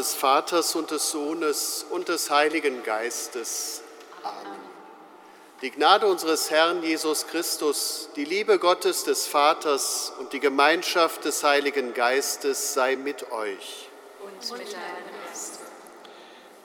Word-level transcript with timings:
Des 0.00 0.14
Vaters 0.14 0.76
und 0.76 0.92
des 0.92 1.10
Sohnes 1.10 1.84
und 1.90 2.08
des 2.08 2.30
Heiligen 2.30 2.82
Geistes. 2.84 3.82
Amen. 4.22 4.58
Die 5.60 5.70
Gnade 5.70 6.06
unseres 6.06 6.50
Herrn 6.50 6.82
Jesus 6.82 7.26
Christus, 7.26 8.08
die 8.16 8.24
Liebe 8.24 8.58
Gottes 8.58 9.04
des 9.04 9.26
Vaters 9.26 10.14
und 10.18 10.32
die 10.32 10.40
Gemeinschaft 10.40 11.26
des 11.26 11.44
Heiligen 11.44 11.92
Geistes 11.92 12.72
sei 12.72 12.96
mit 12.96 13.30
euch. 13.30 13.90
Und 14.22 14.58
mit 14.58 14.72
deinem 14.72 14.80
Geist. 15.28 15.58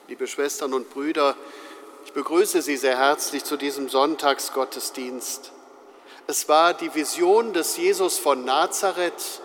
Liebe 0.08 0.26
Schwestern 0.26 0.72
und 0.72 0.88
Brüder, 0.88 1.36
ich 2.06 2.14
begrüße 2.14 2.62
Sie 2.62 2.78
sehr 2.78 2.96
herzlich 2.96 3.44
zu 3.44 3.58
diesem 3.58 3.90
Sonntagsgottesdienst. 3.90 5.52
Es 6.26 6.48
war 6.48 6.72
die 6.72 6.94
Vision 6.94 7.52
des 7.52 7.76
Jesus 7.76 8.16
von 8.16 8.46
Nazareth, 8.46 9.42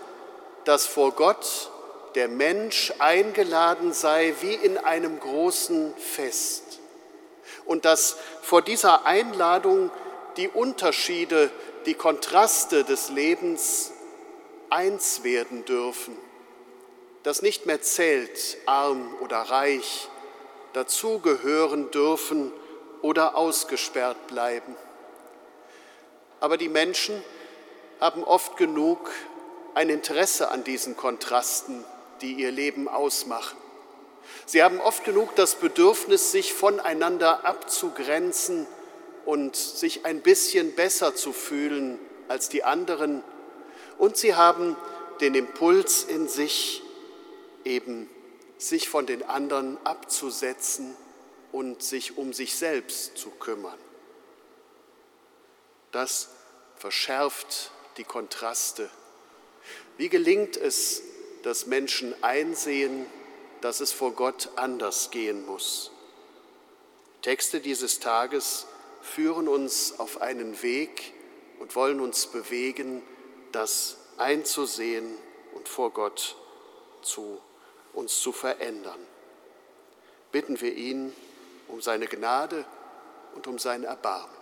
dass 0.64 0.86
vor 0.86 1.12
Gott 1.12 1.68
der 2.14 2.28
Mensch 2.28 2.92
eingeladen 2.98 3.92
sei 3.92 4.34
wie 4.40 4.54
in 4.54 4.78
einem 4.78 5.18
großen 5.18 5.94
Fest 5.96 6.80
und 7.64 7.84
dass 7.84 8.16
vor 8.42 8.62
dieser 8.62 9.06
Einladung 9.06 9.90
die 10.36 10.48
Unterschiede, 10.48 11.50
die 11.86 11.94
Kontraste 11.94 12.84
des 12.84 13.10
Lebens 13.10 13.92
eins 14.70 15.24
werden 15.24 15.64
dürfen, 15.64 16.16
dass 17.22 17.42
nicht 17.42 17.66
mehr 17.66 17.82
zählt, 17.82 18.56
arm 18.66 19.14
oder 19.20 19.38
reich, 19.38 20.08
dazugehören 20.72 21.90
dürfen 21.90 22.52
oder 23.02 23.36
ausgesperrt 23.36 24.26
bleiben. 24.26 24.74
Aber 26.40 26.56
die 26.56 26.68
Menschen 26.68 27.22
haben 28.00 28.24
oft 28.24 28.56
genug 28.56 29.10
ein 29.74 29.88
Interesse 29.90 30.50
an 30.50 30.64
diesen 30.64 30.96
Kontrasten 30.96 31.84
die 32.22 32.34
ihr 32.34 32.50
Leben 32.50 32.88
ausmachen. 32.88 33.58
Sie 34.46 34.62
haben 34.62 34.80
oft 34.80 35.04
genug 35.04 35.34
das 35.36 35.56
Bedürfnis, 35.56 36.32
sich 36.32 36.52
voneinander 36.52 37.44
abzugrenzen 37.44 38.66
und 39.24 39.56
sich 39.56 40.04
ein 40.04 40.20
bisschen 40.20 40.74
besser 40.74 41.14
zu 41.14 41.32
fühlen 41.32 41.98
als 42.28 42.48
die 42.48 42.64
anderen. 42.64 43.22
Und 43.98 44.16
sie 44.16 44.34
haben 44.34 44.76
den 45.20 45.34
Impuls 45.34 46.04
in 46.04 46.28
sich, 46.28 46.82
eben 47.64 48.08
sich 48.58 48.88
von 48.88 49.06
den 49.06 49.22
anderen 49.22 49.78
abzusetzen 49.84 50.96
und 51.52 51.82
sich 51.82 52.16
um 52.16 52.32
sich 52.32 52.56
selbst 52.56 53.16
zu 53.16 53.30
kümmern. 53.30 53.78
Das 55.90 56.30
verschärft 56.76 57.70
die 57.96 58.04
Kontraste. 58.04 58.88
Wie 59.98 60.08
gelingt 60.08 60.56
es, 60.56 61.02
dass 61.42 61.66
Menschen 61.66 62.14
einsehen, 62.22 63.06
dass 63.60 63.80
es 63.80 63.92
vor 63.92 64.12
Gott 64.12 64.50
anders 64.56 65.10
gehen 65.10 65.46
muss. 65.46 65.90
Texte 67.22 67.60
dieses 67.60 68.00
Tages 68.00 68.66
führen 69.00 69.48
uns 69.48 69.98
auf 69.98 70.20
einen 70.20 70.62
Weg 70.62 71.12
und 71.60 71.76
wollen 71.76 72.00
uns 72.00 72.26
bewegen, 72.26 73.02
das 73.52 73.96
einzusehen 74.16 75.16
und 75.54 75.68
vor 75.68 75.90
Gott 75.90 76.36
zu 77.02 77.40
uns 77.92 78.20
zu 78.20 78.32
verändern. 78.32 78.98
Bitten 80.30 80.60
wir 80.60 80.74
ihn 80.74 81.12
um 81.68 81.80
seine 81.80 82.06
Gnade 82.06 82.64
und 83.34 83.46
um 83.46 83.58
sein 83.58 83.84
Erbarmen. 83.84 84.41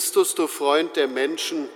Christus, 0.00 0.34
du 0.34 0.46
Freund 0.46 0.96
der 0.96 1.08
Menschen, 1.08 1.68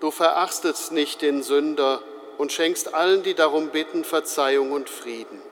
du 0.00 0.10
verachtest 0.10 0.92
nicht 0.92 1.20
den 1.20 1.42
Sünder 1.42 2.02
und 2.38 2.52
schenkst 2.52 2.94
allen, 2.94 3.22
die 3.22 3.34
darum 3.34 3.68
bitten, 3.68 4.02
Verzeihung 4.02 4.72
und 4.72 4.88
Frieden. 4.88 5.42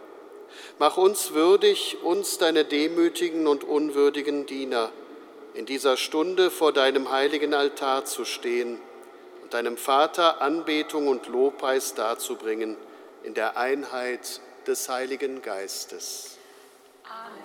Mach 0.79 0.97
uns 0.97 1.35
würdig, 1.35 1.99
uns 2.03 2.39
deine 2.39 2.65
demütigen 2.65 3.47
und 3.47 3.63
unwürdigen 3.63 4.47
Diener, 4.47 4.91
in 5.53 5.67
dieser 5.67 5.99
Stunde 5.99 6.51
vor 6.51 6.73
deinem 6.73 7.11
heiligen 7.11 7.53
Altar 7.53 8.07
zu 8.07 8.25
stehen 8.25 8.81
und 9.43 9.53
deinem 9.53 9.77
Vater 9.77 10.41
Anbetung 10.41 11.09
und 11.09 11.27
Lobpreis 11.27 11.93
darzubringen 11.93 12.79
in 13.23 13.35
der 13.35 13.59
Einheit 13.59 14.41
des 14.67 14.89
Heiligen 14.89 15.43
Geistes. 15.43 16.39
Amen. 17.05 17.42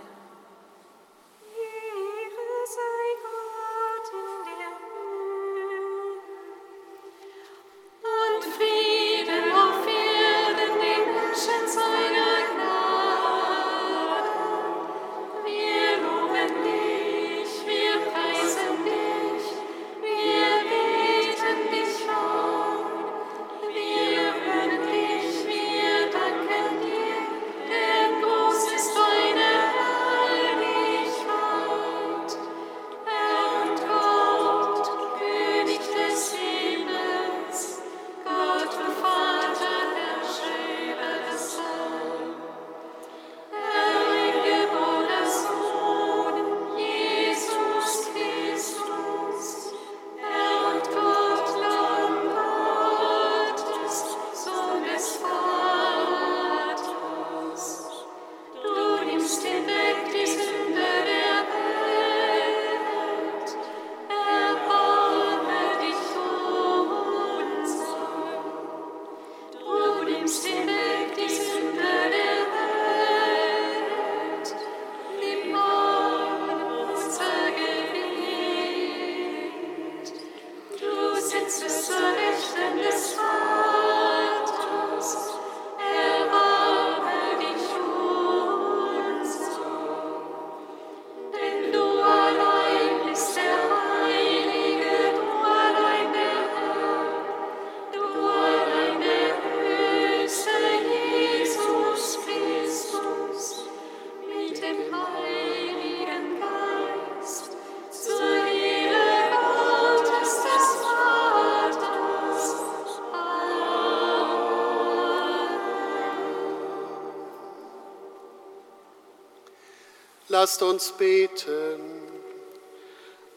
Lasst 120.48 120.64
uns 120.64 120.94
beten. 120.94 121.82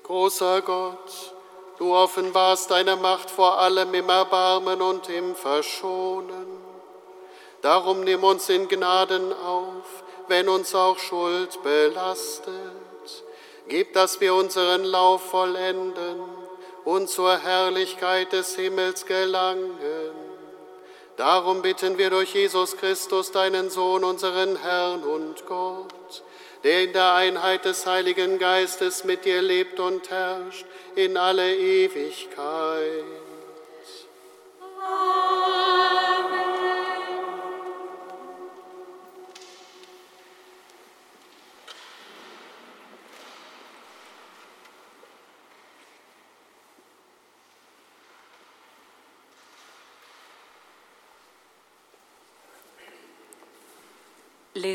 Großer 0.04 0.62
Gott, 0.62 1.34
du 1.76 1.92
offenbarst 1.92 2.70
deine 2.70 2.94
Macht 2.94 3.32
vor 3.32 3.58
allem 3.58 3.92
im 3.94 4.08
Erbarmen 4.08 4.80
und 4.80 5.08
im 5.08 5.34
Verschonen. 5.34 6.46
Darum 7.62 8.04
nimm 8.04 8.22
uns 8.22 8.48
in 8.48 8.68
Gnaden 8.68 9.32
auf, 9.32 10.04
wenn 10.28 10.48
uns 10.48 10.72
auch 10.72 11.00
Schuld 11.00 11.60
belastet. 11.64 12.54
Gib, 13.66 13.92
dass 13.92 14.20
wir 14.20 14.32
unseren 14.32 14.84
Lauf 14.84 15.30
vollenden 15.30 16.20
und 16.84 17.10
zur 17.10 17.38
Herrlichkeit 17.38 18.32
des 18.32 18.54
Himmels 18.54 19.04
gelangen. 19.04 19.80
Darum 21.16 21.60
bitten 21.60 21.98
wir 21.98 22.10
durch 22.10 22.34
Jesus 22.34 22.76
Christus, 22.76 23.32
deinen 23.32 23.68
Sohn, 23.68 24.04
unseren 24.04 24.54
Herrn 24.54 25.02
und 25.02 25.44
Gott 25.46 25.69
der 26.64 26.84
in 26.84 26.92
der 26.92 27.14
Einheit 27.14 27.64
des 27.64 27.86
Heiligen 27.86 28.38
Geistes 28.38 29.04
mit 29.04 29.24
dir 29.24 29.42
lebt 29.42 29.80
und 29.80 30.10
herrscht 30.10 30.66
in 30.94 31.16
alle 31.16 31.56
Ewigkeit. 31.56 33.19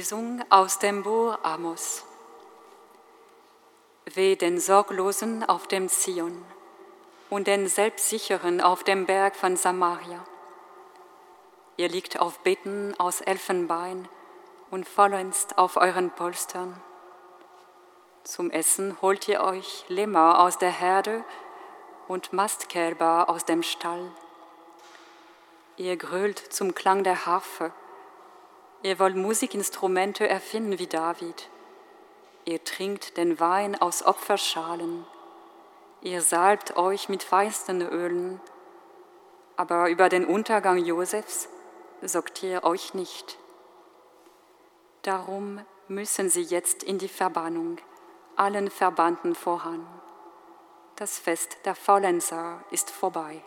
Lesung 0.06 0.46
aus 0.52 0.78
dem 0.78 1.02
Buch 1.02 1.36
Amos. 1.42 2.04
Weh 4.14 4.36
den 4.36 4.60
Sorglosen 4.60 5.44
auf 5.44 5.68
dem 5.68 5.90
Zion 5.90 6.46
und 7.32 7.48
den 7.48 7.68
Selbstsicheren 7.68 8.62
auf 8.62 8.84
dem 8.84 9.08
Berg 9.08 9.36
von 9.36 9.58
Samaria. 9.58 10.24
Ihr 11.78 11.90
liegt 11.90 12.20
auf 12.20 12.38
Betten 12.42 12.94
aus 13.00 13.20
Elfenbein 13.22 14.08
und 14.70 14.88
vollends 14.88 15.48
auf 15.58 15.76
euren 15.76 16.12
Polstern. 16.12 16.80
Zum 18.24 18.52
Essen 18.52 19.02
holt 19.02 19.28
ihr 19.28 19.42
euch 19.42 19.86
Lämmer 19.88 20.40
aus 20.40 20.60
der 20.60 20.70
Herde 20.70 21.24
und 22.08 22.32
Mastkälber 22.32 23.28
aus 23.28 23.44
dem 23.46 23.64
Stall. 23.64 24.12
Ihr 25.78 25.98
grölt 25.98 26.38
zum 26.38 26.76
Klang 26.76 27.04
der 27.04 27.26
Harfe 27.26 27.72
Ihr 28.84 29.00
wollt 29.00 29.16
Musikinstrumente 29.16 30.28
erfinden 30.28 30.78
wie 30.80 30.88
David. 30.88 31.50
Ihr 32.46 32.64
trinkt 32.64 33.18
den 33.18 33.40
Wein 33.40 33.80
aus 33.80 34.06
Opferschalen. 34.06 35.06
Ihr 36.02 36.22
salbt 36.22 36.78
euch 36.78 37.10
mit 37.10 37.24
feisten 37.24 37.82
Ölen. 37.82 38.40
Aber 39.58 39.90
über 39.90 40.10
den 40.10 40.26
Untergang 40.26 40.78
Josefs 40.78 41.50
sorgt 42.02 42.44
ihr 42.44 42.64
euch 42.64 42.94
nicht. 42.94 43.40
Darum 45.02 45.62
müssen 45.88 46.30
sie 46.30 46.44
jetzt 46.44 46.84
in 46.84 46.98
die 46.98 47.08
Verbannung, 47.08 47.78
allen 48.36 48.70
Verbannten 48.70 49.36
voran. 49.36 49.86
Das 50.96 51.20
Fest 51.20 51.58
der 51.66 51.76
Faulenzer 51.76 52.64
ist 52.72 52.90
vorbei. 52.90 53.42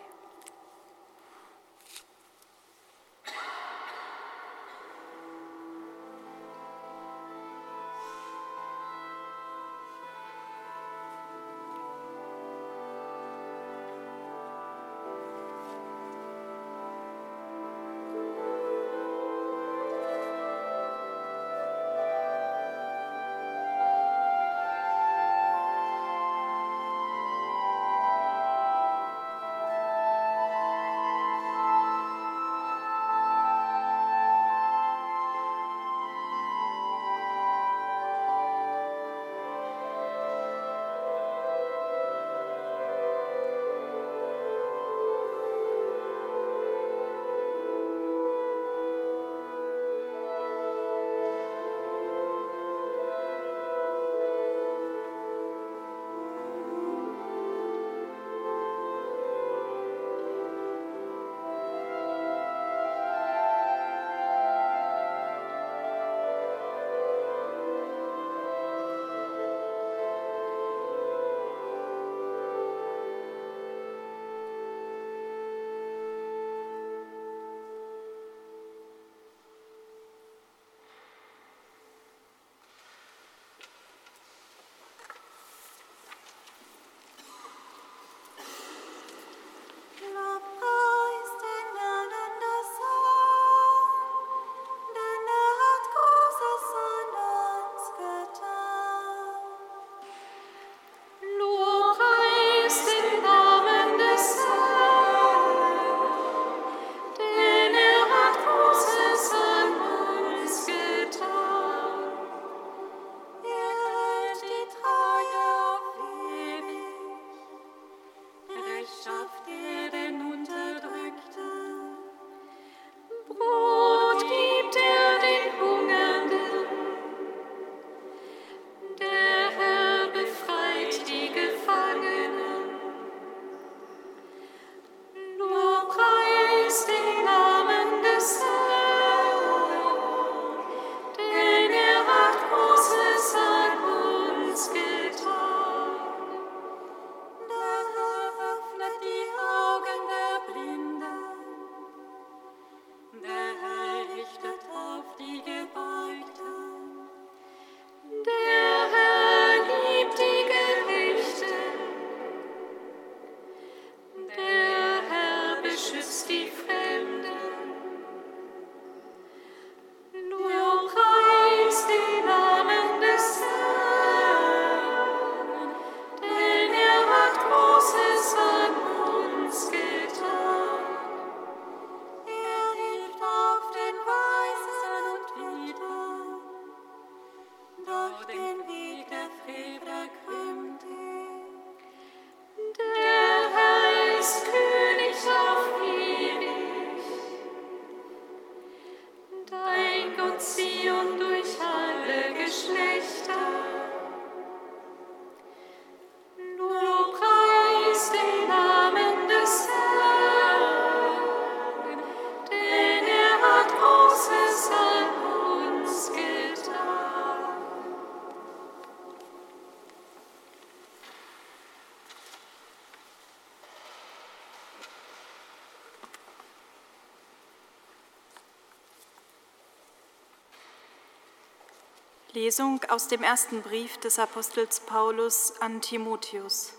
Lesung 232.41 232.79
aus 232.87 233.09
dem 233.09 233.21
ersten 233.21 233.61
Brief 233.63 233.97
des 233.97 234.17
Apostels 234.17 234.79
Paulus 234.79 235.59
an 235.59 235.81
Timotheus. 235.81 236.71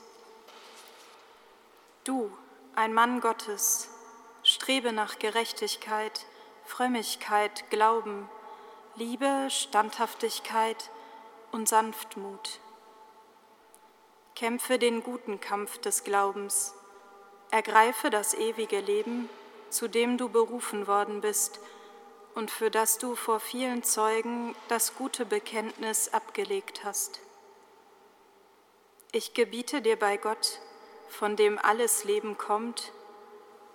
Du, 2.02 2.32
ein 2.74 2.94
Mann 2.94 3.20
Gottes, 3.20 3.90
strebe 4.42 4.90
nach 4.94 5.18
Gerechtigkeit, 5.18 6.24
Frömmigkeit, 6.64 7.68
Glauben, 7.68 8.26
Liebe, 8.96 9.48
Standhaftigkeit 9.50 10.88
und 11.52 11.68
Sanftmut. 11.68 12.58
Kämpfe 14.34 14.78
den 14.78 15.02
guten 15.02 15.40
Kampf 15.40 15.76
des 15.76 16.04
Glaubens, 16.04 16.72
ergreife 17.50 18.08
das 18.08 18.32
ewige 18.32 18.80
Leben, 18.80 19.28
zu 19.68 19.88
dem 19.88 20.16
du 20.16 20.30
berufen 20.30 20.86
worden 20.86 21.20
bist, 21.20 21.60
und 22.40 22.50
für 22.50 22.70
das 22.70 22.96
du 22.96 23.16
vor 23.16 23.38
vielen 23.38 23.82
Zeugen 23.82 24.56
das 24.68 24.94
gute 24.94 25.26
Bekenntnis 25.26 26.08
abgelegt 26.14 26.84
hast. 26.84 27.20
Ich 29.12 29.34
gebiete 29.34 29.82
dir 29.82 29.98
bei 29.98 30.16
Gott, 30.16 30.58
von 31.10 31.36
dem 31.36 31.58
alles 31.58 32.04
Leben 32.04 32.38
kommt, 32.38 32.92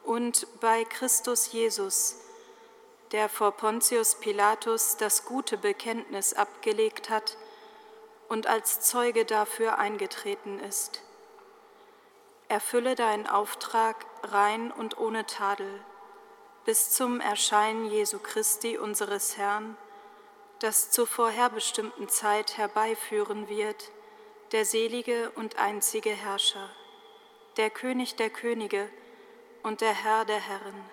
und 0.03 0.47
bei 0.61 0.83
Christus 0.83 1.51
Jesus, 1.51 2.15
der 3.11 3.29
vor 3.29 3.51
Pontius 3.51 4.15
Pilatus 4.15 4.97
das 4.97 5.25
gute 5.25 5.59
Bekenntnis 5.59 6.33
abgelegt 6.33 7.11
hat 7.11 7.37
und 8.29 8.47
als 8.47 8.81
Zeuge 8.81 9.25
dafür 9.25 9.77
eingetreten 9.77 10.57
ist. 10.57 11.03
Erfülle 12.47 12.95
deinen 12.95 13.27
Auftrag 13.27 14.07
rein 14.23 14.71
und 14.71 14.97
ohne 14.97 15.27
Tadel 15.27 15.83
bis 16.65 16.89
zum 16.89 17.19
Erscheinen 17.19 17.91
Jesu 17.91 18.17
Christi, 18.17 18.79
unseres 18.79 19.37
Herrn, 19.37 19.77
das 20.59 20.89
zur 20.89 21.05
vorherbestimmten 21.05 22.09
Zeit 22.09 22.57
herbeiführen 22.57 23.47
wird, 23.49 23.91
der 24.51 24.65
selige 24.65 25.29
und 25.35 25.57
einzige 25.57 26.09
Herrscher, 26.09 26.69
der 27.57 27.69
König 27.69 28.15
der 28.15 28.31
Könige 28.31 28.89
und 29.61 29.81
der 29.81 29.93
Herr 29.93 30.25
der 30.25 30.39
Herren, 30.39 30.89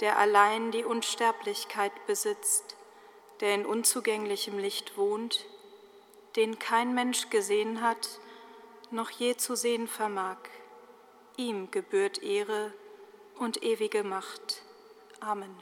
der 0.00 0.18
allein 0.18 0.72
die 0.72 0.84
Unsterblichkeit 0.84 1.92
besitzt, 2.06 2.76
der 3.40 3.54
in 3.54 3.64
unzugänglichem 3.64 4.58
Licht 4.58 4.98
wohnt, 4.98 5.46
den 6.36 6.58
kein 6.58 6.94
Mensch 6.94 7.30
gesehen 7.30 7.80
hat, 7.80 8.20
noch 8.90 9.10
je 9.10 9.36
zu 9.36 9.56
sehen 9.56 9.88
vermag. 9.88 10.38
Ihm 11.38 11.70
gebührt 11.70 12.22
Ehre 12.22 12.74
und 13.38 13.62
ewige 13.62 14.04
Macht. 14.04 14.67
Amen. 15.22 15.54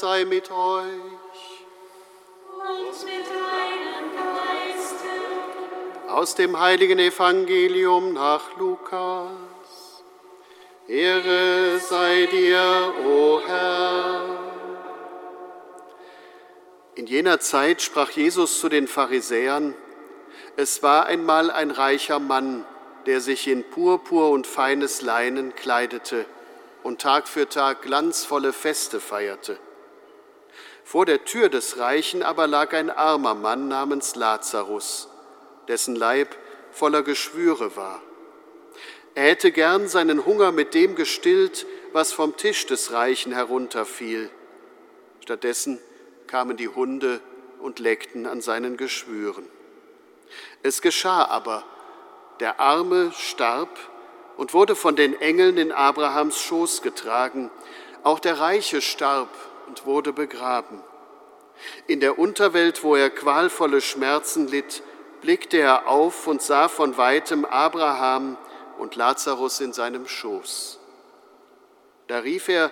Sei 0.00 0.24
mit 0.24 0.50
euch. 0.50 0.84
Und 2.58 3.04
mit 3.04 3.26
deinem 3.26 4.10
Geiste. 4.16 5.06
Aus 6.08 6.34
dem 6.34 6.58
heiligen 6.58 6.98
Evangelium 6.98 8.12
nach 8.12 8.56
Lukas. 8.56 9.30
Ehre 10.88 11.78
sei 11.78 12.26
dir, 12.30 12.94
o 13.06 13.40
Herr. 13.46 14.22
In 16.94 17.06
jener 17.06 17.40
Zeit 17.40 17.80
sprach 17.80 18.10
Jesus 18.10 18.60
zu 18.60 18.68
den 18.68 18.86
Pharisäern, 18.86 19.74
es 20.56 20.82
war 20.82 21.06
einmal 21.06 21.50
ein 21.50 21.70
reicher 21.70 22.18
Mann, 22.18 22.66
der 23.06 23.20
sich 23.20 23.48
in 23.48 23.64
Purpur 23.64 24.30
und 24.30 24.46
feines 24.46 25.00
Leinen 25.00 25.54
kleidete 25.54 26.26
und 26.82 27.00
Tag 27.00 27.28
für 27.28 27.48
Tag 27.48 27.82
glanzvolle 27.82 28.52
Feste 28.52 29.00
feierte. 29.00 29.58
Vor 30.92 31.06
der 31.06 31.24
Tür 31.24 31.48
des 31.48 31.78
Reichen 31.78 32.22
aber 32.22 32.46
lag 32.46 32.74
ein 32.74 32.90
armer 32.90 33.34
Mann 33.34 33.66
namens 33.66 34.14
Lazarus, 34.14 35.08
dessen 35.66 35.96
Leib 35.96 36.36
voller 36.70 37.02
Geschwüre 37.02 37.76
war. 37.76 38.02
Er 39.14 39.22
hätte 39.30 39.52
gern 39.52 39.88
seinen 39.88 40.26
Hunger 40.26 40.52
mit 40.52 40.74
dem 40.74 40.94
gestillt, 40.94 41.64
was 41.94 42.12
vom 42.12 42.36
Tisch 42.36 42.66
des 42.66 42.92
Reichen 42.92 43.32
herunterfiel. 43.32 44.28
Stattdessen 45.20 45.80
kamen 46.26 46.58
die 46.58 46.68
Hunde 46.68 47.22
und 47.58 47.78
leckten 47.78 48.26
an 48.26 48.42
seinen 48.42 48.76
Geschwüren. 48.76 49.48
Es 50.62 50.82
geschah 50.82 51.24
aber, 51.24 51.64
der 52.38 52.60
Arme 52.60 53.12
starb 53.16 53.78
und 54.36 54.52
wurde 54.52 54.76
von 54.76 54.94
den 54.94 55.18
Engeln 55.22 55.56
in 55.56 55.72
Abrahams 55.72 56.38
Schoß 56.38 56.82
getragen. 56.82 57.50
Auch 58.02 58.18
der 58.18 58.40
Reiche 58.40 58.82
starb 58.82 59.30
und 59.72 59.86
wurde 59.86 60.12
begraben. 60.12 60.82
In 61.86 62.00
der 62.00 62.18
Unterwelt, 62.18 62.84
wo 62.84 62.94
er 62.94 63.08
qualvolle 63.08 63.80
Schmerzen 63.80 64.46
litt, 64.46 64.82
blickte 65.22 65.56
er 65.56 65.88
auf 65.88 66.26
und 66.26 66.42
sah 66.42 66.68
von 66.68 66.98
weitem 66.98 67.46
Abraham 67.46 68.36
und 68.78 68.96
Lazarus 68.96 69.60
in 69.60 69.72
seinem 69.72 70.06
Schoß. 70.06 70.78
Da 72.08 72.18
rief 72.18 72.48
er, 72.48 72.70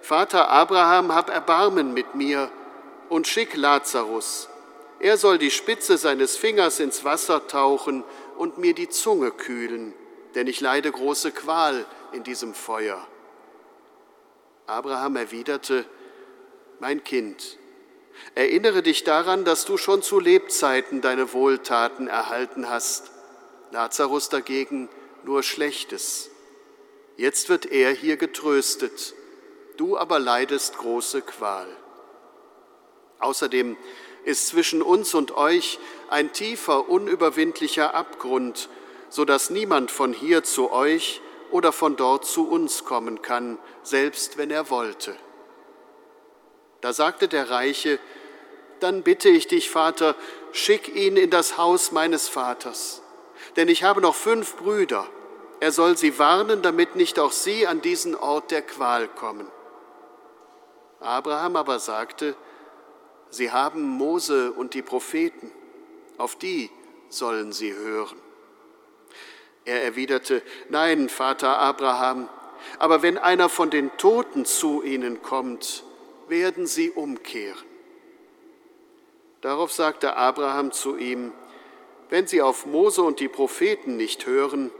Vater 0.00 0.48
Abraham, 0.48 1.14
hab 1.14 1.30
Erbarmen 1.30 1.94
mit 1.94 2.16
mir 2.16 2.50
und 3.08 3.28
schick 3.28 3.56
Lazarus. 3.56 4.48
Er 4.98 5.18
soll 5.18 5.38
die 5.38 5.52
Spitze 5.52 5.96
seines 5.96 6.36
Fingers 6.36 6.80
ins 6.80 7.04
Wasser 7.04 7.46
tauchen 7.46 8.02
und 8.36 8.58
mir 8.58 8.74
die 8.74 8.88
Zunge 8.88 9.30
kühlen 9.30 9.94
denn 10.34 10.46
ich 10.46 10.60
leide 10.60 10.90
große 10.90 11.32
Qual 11.32 11.84
in 12.12 12.24
diesem 12.24 12.54
Feuer. 12.54 13.06
Abraham 14.66 15.16
erwiderte, 15.16 15.84
mein 16.82 17.04
Kind, 17.04 17.58
erinnere 18.34 18.82
dich 18.82 19.04
daran, 19.04 19.44
dass 19.44 19.64
du 19.64 19.76
schon 19.76 20.02
zu 20.02 20.18
Lebzeiten 20.18 21.00
deine 21.00 21.32
Wohltaten 21.32 22.08
erhalten 22.08 22.68
hast, 22.68 23.12
Lazarus 23.70 24.30
dagegen 24.30 24.88
nur 25.22 25.44
Schlechtes. 25.44 26.28
Jetzt 27.16 27.48
wird 27.48 27.66
er 27.66 27.92
hier 27.92 28.16
getröstet, 28.16 29.14
du 29.76 29.96
aber 29.96 30.18
leidest 30.18 30.76
große 30.76 31.22
Qual. 31.22 31.68
Außerdem 33.20 33.76
ist 34.24 34.48
zwischen 34.48 34.82
uns 34.82 35.14
und 35.14 35.36
euch 35.36 35.78
ein 36.10 36.32
tiefer, 36.32 36.88
unüberwindlicher 36.88 37.94
Abgrund, 37.94 38.68
so 39.08 39.24
dass 39.24 39.50
niemand 39.50 39.92
von 39.92 40.12
hier 40.12 40.42
zu 40.42 40.72
euch 40.72 41.20
oder 41.52 41.70
von 41.70 41.94
dort 41.94 42.26
zu 42.26 42.48
uns 42.48 42.82
kommen 42.84 43.22
kann, 43.22 43.58
selbst 43.84 44.36
wenn 44.36 44.50
er 44.50 44.68
wollte. 44.68 45.16
Da 46.82 46.92
sagte 46.92 47.28
der 47.28 47.48
Reiche, 47.48 47.98
dann 48.80 49.04
bitte 49.04 49.28
ich 49.28 49.46
dich, 49.46 49.70
Vater, 49.70 50.16
schick 50.50 50.94
ihn 50.94 51.16
in 51.16 51.30
das 51.30 51.56
Haus 51.56 51.92
meines 51.92 52.28
Vaters, 52.28 53.02
denn 53.56 53.68
ich 53.68 53.84
habe 53.84 54.00
noch 54.00 54.16
fünf 54.16 54.56
Brüder. 54.56 55.06
Er 55.60 55.70
soll 55.70 55.96
sie 55.96 56.18
warnen, 56.18 56.60
damit 56.60 56.96
nicht 56.96 57.20
auch 57.20 57.30
sie 57.30 57.68
an 57.68 57.80
diesen 57.82 58.16
Ort 58.16 58.50
der 58.50 58.62
Qual 58.62 59.06
kommen. 59.06 59.48
Abraham 60.98 61.54
aber 61.54 61.78
sagte, 61.78 62.34
sie 63.30 63.52
haben 63.52 63.82
Mose 63.82 64.50
und 64.50 64.74
die 64.74 64.82
Propheten, 64.82 65.52
auf 66.18 66.34
die 66.34 66.68
sollen 67.08 67.52
sie 67.52 67.72
hören. 67.72 68.20
Er 69.64 69.84
erwiderte, 69.84 70.42
Nein, 70.68 71.08
Vater 71.08 71.58
Abraham, 71.58 72.28
aber 72.80 73.02
wenn 73.02 73.18
einer 73.18 73.48
von 73.48 73.70
den 73.70 73.96
Toten 73.98 74.44
zu 74.44 74.82
ihnen 74.82 75.22
kommt, 75.22 75.84
werden 76.32 76.66
sie 76.66 76.90
umkehren. 76.90 77.68
Darauf 79.42 79.70
sagte 79.70 80.16
Abraham 80.16 80.72
zu 80.72 80.96
ihm, 80.96 81.30
wenn 82.08 82.26
sie 82.26 82.40
auf 82.40 82.64
Mose 82.64 83.02
und 83.02 83.20
die 83.20 83.28
Propheten 83.28 83.98
nicht 83.98 84.24
hören, 84.24 84.70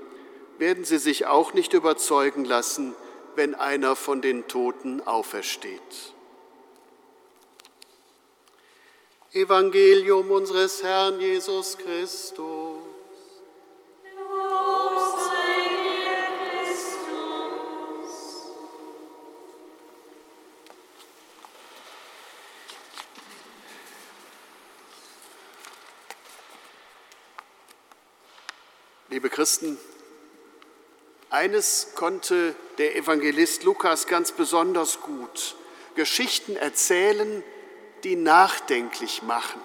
werden 0.57 0.85
sie 0.85 0.97
sich 0.97 1.27
auch 1.27 1.53
nicht 1.53 1.75
überzeugen 1.75 2.47
lassen, 2.47 2.95
wenn 3.37 3.55
einer 3.55 3.97
von 3.97 4.23
den 4.23 4.49
Toten 4.49 5.03
aufersteht. 5.03 6.15
Evangelium 9.33 10.31
unseres 10.31 10.83
Herrn 10.83 11.21
Jesus 11.21 11.77
Christus. 11.77 12.72
Liebe 29.13 29.29
Christen, 29.29 29.77
eines 31.29 31.89
konnte 31.95 32.55
der 32.79 32.97
Evangelist 32.97 33.63
Lukas 33.63 34.07
ganz 34.07 34.33
besonders 34.33 35.03
gut, 35.03 35.55
Geschichten 35.97 36.57
erzählen, 36.57 37.45
die 38.05 38.17
nachdenklich 38.17 39.23
machen. 39.23 39.61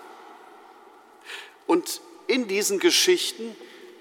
Und 1.65 2.01
in 2.27 2.49
diesen 2.49 2.79
Geschichten 2.79 3.55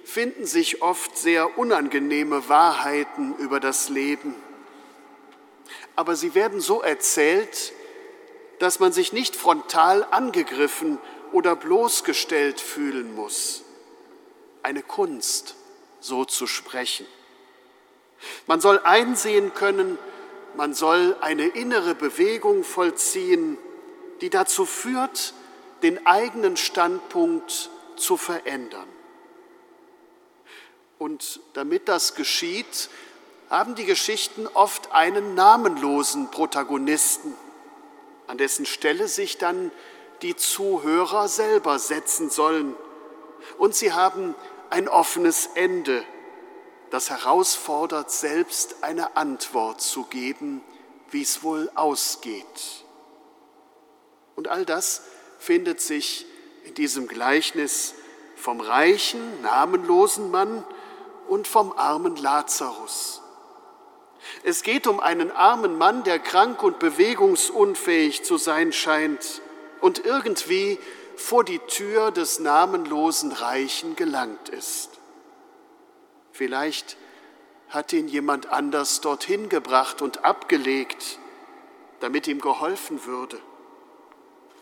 finden 0.04 0.46
sich 0.46 0.82
oft 0.82 1.16
sehr 1.16 1.56
unangenehme 1.56 2.48
Wahrheiten 2.48 3.36
über 3.36 3.60
das 3.60 3.88
Leben. 3.88 4.34
Aber 5.94 6.16
sie 6.16 6.34
werden 6.34 6.60
so 6.60 6.82
erzählt, 6.82 7.72
dass 8.58 8.80
man 8.80 8.90
sich 8.90 9.12
nicht 9.12 9.36
frontal 9.36 10.04
angegriffen 10.10 10.98
oder 11.30 11.54
bloßgestellt 11.54 12.60
fühlen 12.60 13.14
muss 13.14 13.62
eine 14.66 14.82
Kunst, 14.82 15.54
so 16.00 16.24
zu 16.24 16.48
sprechen. 16.48 17.06
Man 18.48 18.60
soll 18.60 18.80
einsehen 18.80 19.54
können, 19.54 19.96
man 20.56 20.74
soll 20.74 21.16
eine 21.20 21.46
innere 21.46 21.94
Bewegung 21.94 22.64
vollziehen, 22.64 23.58
die 24.20 24.28
dazu 24.28 24.64
führt, 24.66 25.34
den 25.84 26.04
eigenen 26.04 26.56
Standpunkt 26.56 27.70
zu 27.94 28.16
verändern. 28.16 28.88
Und 30.98 31.38
damit 31.52 31.88
das 31.88 32.16
geschieht, 32.16 32.90
haben 33.48 33.76
die 33.76 33.84
Geschichten 33.84 34.48
oft 34.48 34.90
einen 34.90 35.36
namenlosen 35.36 36.32
Protagonisten, 36.32 37.34
an 38.26 38.36
dessen 38.36 38.66
Stelle 38.66 39.06
sich 39.06 39.38
dann 39.38 39.70
die 40.22 40.34
Zuhörer 40.34 41.28
selber 41.28 41.78
setzen 41.78 42.30
sollen. 42.30 42.74
Und 43.58 43.74
sie 43.74 43.92
haben 43.92 44.34
ein 44.70 44.88
offenes 44.88 45.50
Ende, 45.54 46.04
das 46.90 47.10
herausfordert, 47.10 48.10
selbst 48.10 48.82
eine 48.82 49.16
Antwort 49.16 49.80
zu 49.80 50.04
geben, 50.04 50.62
wie 51.10 51.22
es 51.22 51.42
wohl 51.42 51.70
ausgeht. 51.74 52.84
Und 54.34 54.48
all 54.48 54.64
das 54.64 55.02
findet 55.38 55.80
sich 55.80 56.26
in 56.64 56.74
diesem 56.74 57.08
Gleichnis 57.08 57.94
vom 58.36 58.60
reichen, 58.60 59.40
namenlosen 59.42 60.30
Mann 60.30 60.64
und 61.28 61.48
vom 61.48 61.72
armen 61.72 62.16
Lazarus. 62.16 63.22
Es 64.42 64.62
geht 64.62 64.86
um 64.86 65.00
einen 65.00 65.30
armen 65.30 65.78
Mann, 65.78 66.04
der 66.04 66.18
krank 66.18 66.62
und 66.62 66.78
bewegungsunfähig 66.78 68.24
zu 68.24 68.36
sein 68.36 68.72
scheint 68.72 69.40
und 69.80 70.04
irgendwie 70.04 70.78
vor 71.16 71.44
die 71.44 71.58
Tür 71.58 72.10
des 72.10 72.38
namenlosen 72.38 73.32
Reichen 73.32 73.96
gelangt 73.96 74.48
ist. 74.48 74.90
Vielleicht 76.32 76.96
hat 77.68 77.92
ihn 77.92 78.08
jemand 78.08 78.48
anders 78.48 79.00
dorthin 79.00 79.48
gebracht 79.48 80.02
und 80.02 80.24
abgelegt, 80.24 81.18
damit 82.00 82.26
ihm 82.26 82.40
geholfen 82.40 83.06
würde. 83.06 83.40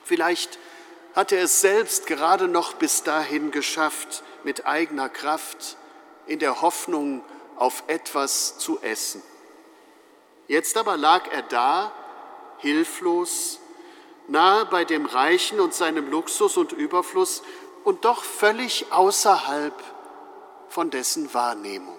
Vielleicht 0.05 0.59
hat 1.15 1.33
er 1.33 1.43
es 1.43 1.61
selbst 1.61 2.07
gerade 2.07 2.49
noch 2.49 2.75
bis 2.75 3.03
dahin 3.03 3.51
geschafft, 3.51 4.23
mit 4.43 4.67
eigener 4.67 5.09
Kraft, 5.09 5.77
in 6.27 6.39
der 6.39 6.63
Hoffnung 6.63 7.25
auf 7.57 7.85
etwas 7.87 8.59
zu 8.59 8.81
essen. 8.81 9.23
Jetzt 10.49 10.77
aber 10.77 10.97
lag 10.97 11.31
er 11.33 11.43
da, 11.43 11.93
hilflos, 12.59 13.59
nahe 14.29 14.67
bei 14.67 14.85
dem 14.85 15.07
Reichen 15.07 15.61
und 15.61 15.75
seinem 15.75 16.11
Luxus 16.11 16.57
und 16.57 16.73
Überfluss 16.73 17.43
und 17.85 18.05
doch 18.05 18.25
völlig 18.25 18.93
außerhalb 18.93 19.75
von 20.69 20.91
dessen 20.91 21.33
Wahrnehmung. 21.35 21.99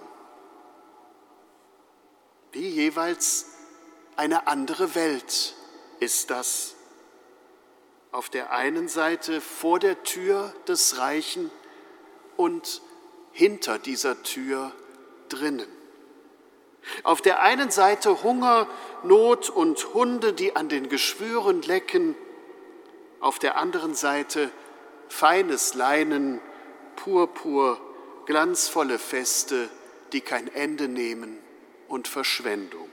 Wie 2.52 2.68
jeweils 2.68 3.46
eine 4.16 4.46
andere 4.46 4.94
Welt 4.94 5.54
ist 6.00 6.30
das. 6.30 6.74
Auf 8.12 8.30
der 8.30 8.50
einen 8.52 8.88
Seite 8.88 9.40
vor 9.40 9.78
der 9.78 10.02
Tür 10.02 10.54
des 10.66 10.98
Reichen 10.98 11.50
und 12.36 12.80
hinter 13.32 13.78
dieser 13.78 14.22
Tür 14.22 14.72
drinnen. 15.28 15.75
Auf 17.02 17.20
der 17.20 17.40
einen 17.40 17.70
Seite 17.70 18.22
Hunger, 18.22 18.66
Not 19.02 19.50
und 19.50 19.94
Hunde, 19.94 20.32
die 20.32 20.56
an 20.56 20.68
den 20.68 20.88
Geschwüren 20.88 21.62
lecken. 21.62 22.14
Auf 23.20 23.38
der 23.38 23.56
anderen 23.56 23.94
Seite 23.94 24.50
feines 25.08 25.74
Leinen, 25.74 26.40
Purpur, 26.96 27.80
glanzvolle 28.26 28.98
Feste, 28.98 29.68
die 30.12 30.20
kein 30.20 30.52
Ende 30.52 30.88
nehmen 30.88 31.38
und 31.88 32.08
Verschwendung. 32.08 32.88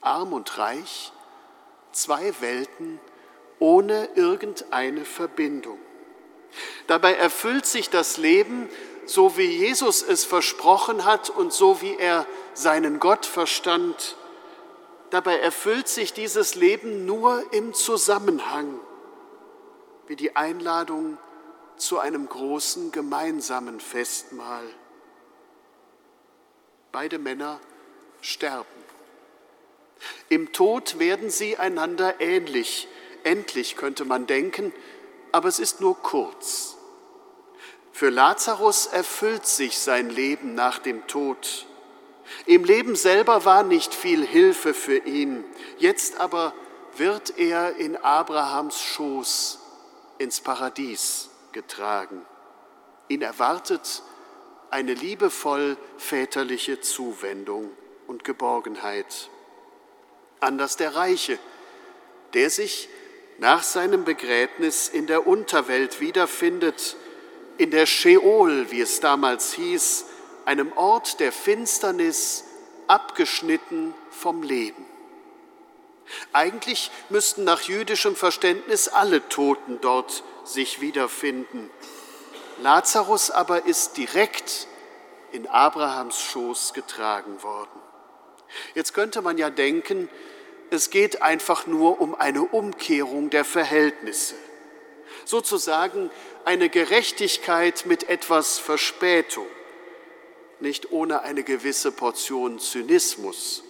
Arm 0.00 0.32
und 0.32 0.58
reich, 0.58 1.12
zwei 1.92 2.32
Welten 2.40 3.00
ohne 3.58 4.08
irgendeine 4.14 5.04
Verbindung. 5.04 5.78
Dabei 6.86 7.14
erfüllt 7.14 7.66
sich 7.66 7.90
das 7.90 8.16
Leben 8.16 8.68
so 9.06 9.36
wie 9.36 9.46
Jesus 9.46 10.02
es 10.02 10.24
versprochen 10.24 11.04
hat 11.04 11.30
und 11.30 11.52
so 11.52 11.80
wie 11.80 11.96
er 11.96 12.26
seinen 12.54 13.00
Gott 13.00 13.24
verstand. 13.24 14.16
Dabei 15.10 15.38
erfüllt 15.38 15.88
sich 15.88 16.12
dieses 16.12 16.54
Leben 16.56 17.06
nur 17.06 17.42
im 17.52 17.72
Zusammenhang, 17.74 18.80
wie 20.08 20.16
die 20.16 20.34
Einladung 20.36 21.18
zu 21.76 21.98
einem 21.98 22.28
großen 22.28 22.90
gemeinsamen 22.90 23.80
Festmahl. 23.80 24.64
Beide 26.92 27.18
Männer 27.18 27.60
sterben. 28.20 28.66
Im 30.28 30.52
Tod 30.52 30.98
werden 30.98 31.30
sie 31.30 31.56
einander 31.56 32.20
ähnlich. 32.20 32.88
Endlich 33.24 33.76
könnte 33.76 34.04
man 34.04 34.26
denken, 34.26 34.72
aber 35.32 35.48
es 35.48 35.58
ist 35.58 35.80
nur 35.80 35.96
kurz. 35.96 36.75
Für 37.96 38.10
Lazarus 38.10 38.84
erfüllt 38.84 39.46
sich 39.46 39.78
sein 39.78 40.10
Leben 40.10 40.54
nach 40.54 40.78
dem 40.78 41.06
Tod. 41.06 41.64
Im 42.44 42.62
Leben 42.62 42.94
selber 42.94 43.46
war 43.46 43.62
nicht 43.62 43.94
viel 43.94 44.22
Hilfe 44.22 44.74
für 44.74 44.98
ihn, 44.98 45.42
jetzt 45.78 46.20
aber 46.20 46.52
wird 46.98 47.38
er 47.38 47.76
in 47.76 47.96
Abrahams 47.96 48.82
Schoß 48.82 49.60
ins 50.18 50.42
Paradies 50.42 51.30
getragen. 51.52 52.20
Ihn 53.08 53.22
erwartet 53.22 54.02
eine 54.70 54.92
liebevoll 54.92 55.78
väterliche 55.96 56.82
Zuwendung 56.82 57.70
und 58.06 58.24
Geborgenheit. 58.24 59.30
Anders 60.40 60.76
der 60.76 60.96
Reiche, 60.96 61.38
der 62.34 62.50
sich 62.50 62.90
nach 63.38 63.62
seinem 63.62 64.04
Begräbnis 64.04 64.86
in 64.86 65.06
der 65.06 65.26
Unterwelt 65.26 66.02
wiederfindet, 66.02 66.96
in 67.58 67.70
der 67.70 67.86
Sheol, 67.86 68.70
wie 68.70 68.80
es 68.80 69.00
damals 69.00 69.52
hieß, 69.54 70.06
einem 70.44 70.72
Ort 70.72 71.20
der 71.20 71.32
Finsternis, 71.32 72.44
abgeschnitten 72.86 73.94
vom 74.10 74.42
Leben. 74.42 74.84
Eigentlich 76.32 76.92
müssten 77.08 77.42
nach 77.42 77.62
jüdischem 77.62 78.14
Verständnis 78.14 78.86
alle 78.86 79.28
Toten 79.28 79.80
dort 79.80 80.22
sich 80.44 80.80
wiederfinden. 80.80 81.68
Lazarus 82.62 83.32
aber 83.32 83.66
ist 83.66 83.96
direkt 83.96 84.68
in 85.32 85.48
Abrahams 85.48 86.20
Schoß 86.20 86.74
getragen 86.74 87.42
worden. 87.42 87.80
Jetzt 88.74 88.94
könnte 88.94 89.20
man 89.20 89.36
ja 89.36 89.50
denken, 89.50 90.08
es 90.70 90.90
geht 90.90 91.22
einfach 91.22 91.66
nur 91.66 92.00
um 92.00 92.14
eine 92.14 92.42
Umkehrung 92.42 93.30
der 93.30 93.44
Verhältnisse 93.44 94.36
sozusagen 95.26 96.10
eine 96.46 96.68
Gerechtigkeit 96.68 97.86
mit 97.86 98.08
etwas 98.08 98.60
Verspätung, 98.60 99.48
nicht 100.60 100.92
ohne 100.92 101.22
eine 101.22 101.42
gewisse 101.42 101.90
Portion 101.90 102.60
Zynismus. 102.60 103.64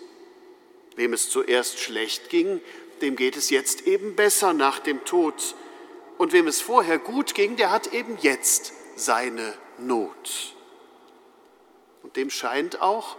Wem 0.95 1.15
es 1.15 1.31
zuerst 1.31 1.81
schlecht 1.81 2.29
ging, 2.29 2.61
dem 3.01 3.17
geht 3.17 3.37
es 3.37 3.49
jetzt 3.49 3.87
eben 3.87 4.15
besser 4.15 4.53
nach 4.53 4.79
dem 4.79 5.07
Tod. 5.07 5.55
Und 6.19 6.35
wem 6.35 6.47
es 6.47 6.61
vorher 6.61 6.99
gut 6.99 7.35
ging, 7.35 7.57
der 7.57 7.71
hat 7.71 7.95
eben 7.95 8.19
jetzt 8.21 8.75
seine 8.95 9.55
Not. 9.79 10.55
Und 12.03 12.17
dem 12.17 12.29
scheint 12.29 12.83
auch 12.83 13.17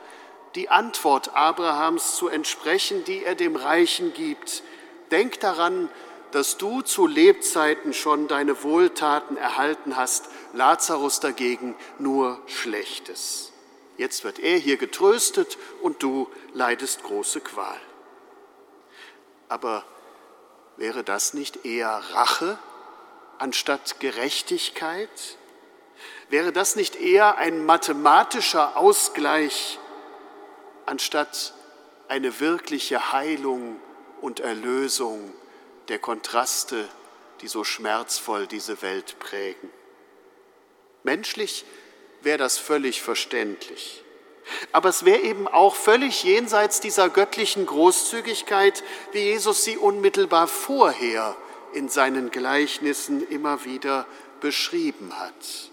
die 0.54 0.70
Antwort 0.70 1.36
Abrahams 1.36 2.16
zu 2.16 2.28
entsprechen, 2.28 3.04
die 3.06 3.24
er 3.24 3.34
dem 3.34 3.56
Reichen 3.56 4.14
gibt. 4.14 4.62
Denk 5.10 5.40
daran, 5.40 5.90
dass 6.32 6.58
du 6.58 6.82
zu 6.82 7.08
Lebzeiten 7.08 7.94
schon 7.94 8.28
deine 8.28 8.64
Wohltaten 8.64 9.38
erhalten 9.38 9.96
hast, 9.96 10.26
Lazarus 10.54 11.20
dagegen 11.20 11.76
nur 12.00 12.40
Schlechtes. 12.48 13.52
Jetzt 13.98 14.24
wird 14.24 14.40
er 14.40 14.58
hier 14.58 14.78
getröstet 14.78 15.58
und 15.82 16.04
du 16.04 16.30
leidest 16.54 17.04
große 17.04 17.42
Qual. 17.42 17.80
Aber 19.50 19.84
wäre 20.76 21.04
das 21.04 21.34
nicht 21.34 21.66
eher 21.66 22.02
Rache 22.12 22.60
anstatt 23.40 24.00
Gerechtigkeit? 24.00 25.10
Wäre 26.30 26.52
das 26.52 26.76
nicht 26.76 26.96
eher 26.96 27.38
ein 27.38 27.66
mathematischer 27.66 28.78
Ausgleich 28.78 29.80
anstatt 30.86 31.54
eine 32.08 32.40
wirkliche 32.40 33.12
Heilung 33.12 33.80
und 34.22 34.40
Erlösung 34.40 35.34
der 35.90 36.00
Kontraste, 36.00 36.88
die 37.42 37.48
so 37.48 37.64
schmerzvoll 37.64 38.48
diese 38.48 38.82
Welt 38.82 39.20
prägen. 39.20 39.70
Menschlich 41.04 41.66
wäre 42.22 42.38
das 42.38 42.58
völlig 42.58 43.02
verständlich. 43.02 44.04
Aber 44.72 44.90
es 44.90 45.06
wäre 45.06 45.20
eben 45.20 45.48
auch 45.48 45.76
völlig 45.76 46.24
jenseits 46.24 46.80
dieser 46.80 47.10
göttlichen 47.10 47.66
Großzügigkeit, 47.66 48.84
wie 49.12 49.20
Jesus 49.20 49.64
sie 49.64 49.78
unmittelbar 49.78 50.48
vorher 50.48 51.36
in 51.74 51.90
seinen 51.90 52.32
Gleichnissen 52.32 53.28
immer 53.30 53.66
wieder 53.66 54.06
beschrieben 54.40 55.20
hat. 55.20 55.72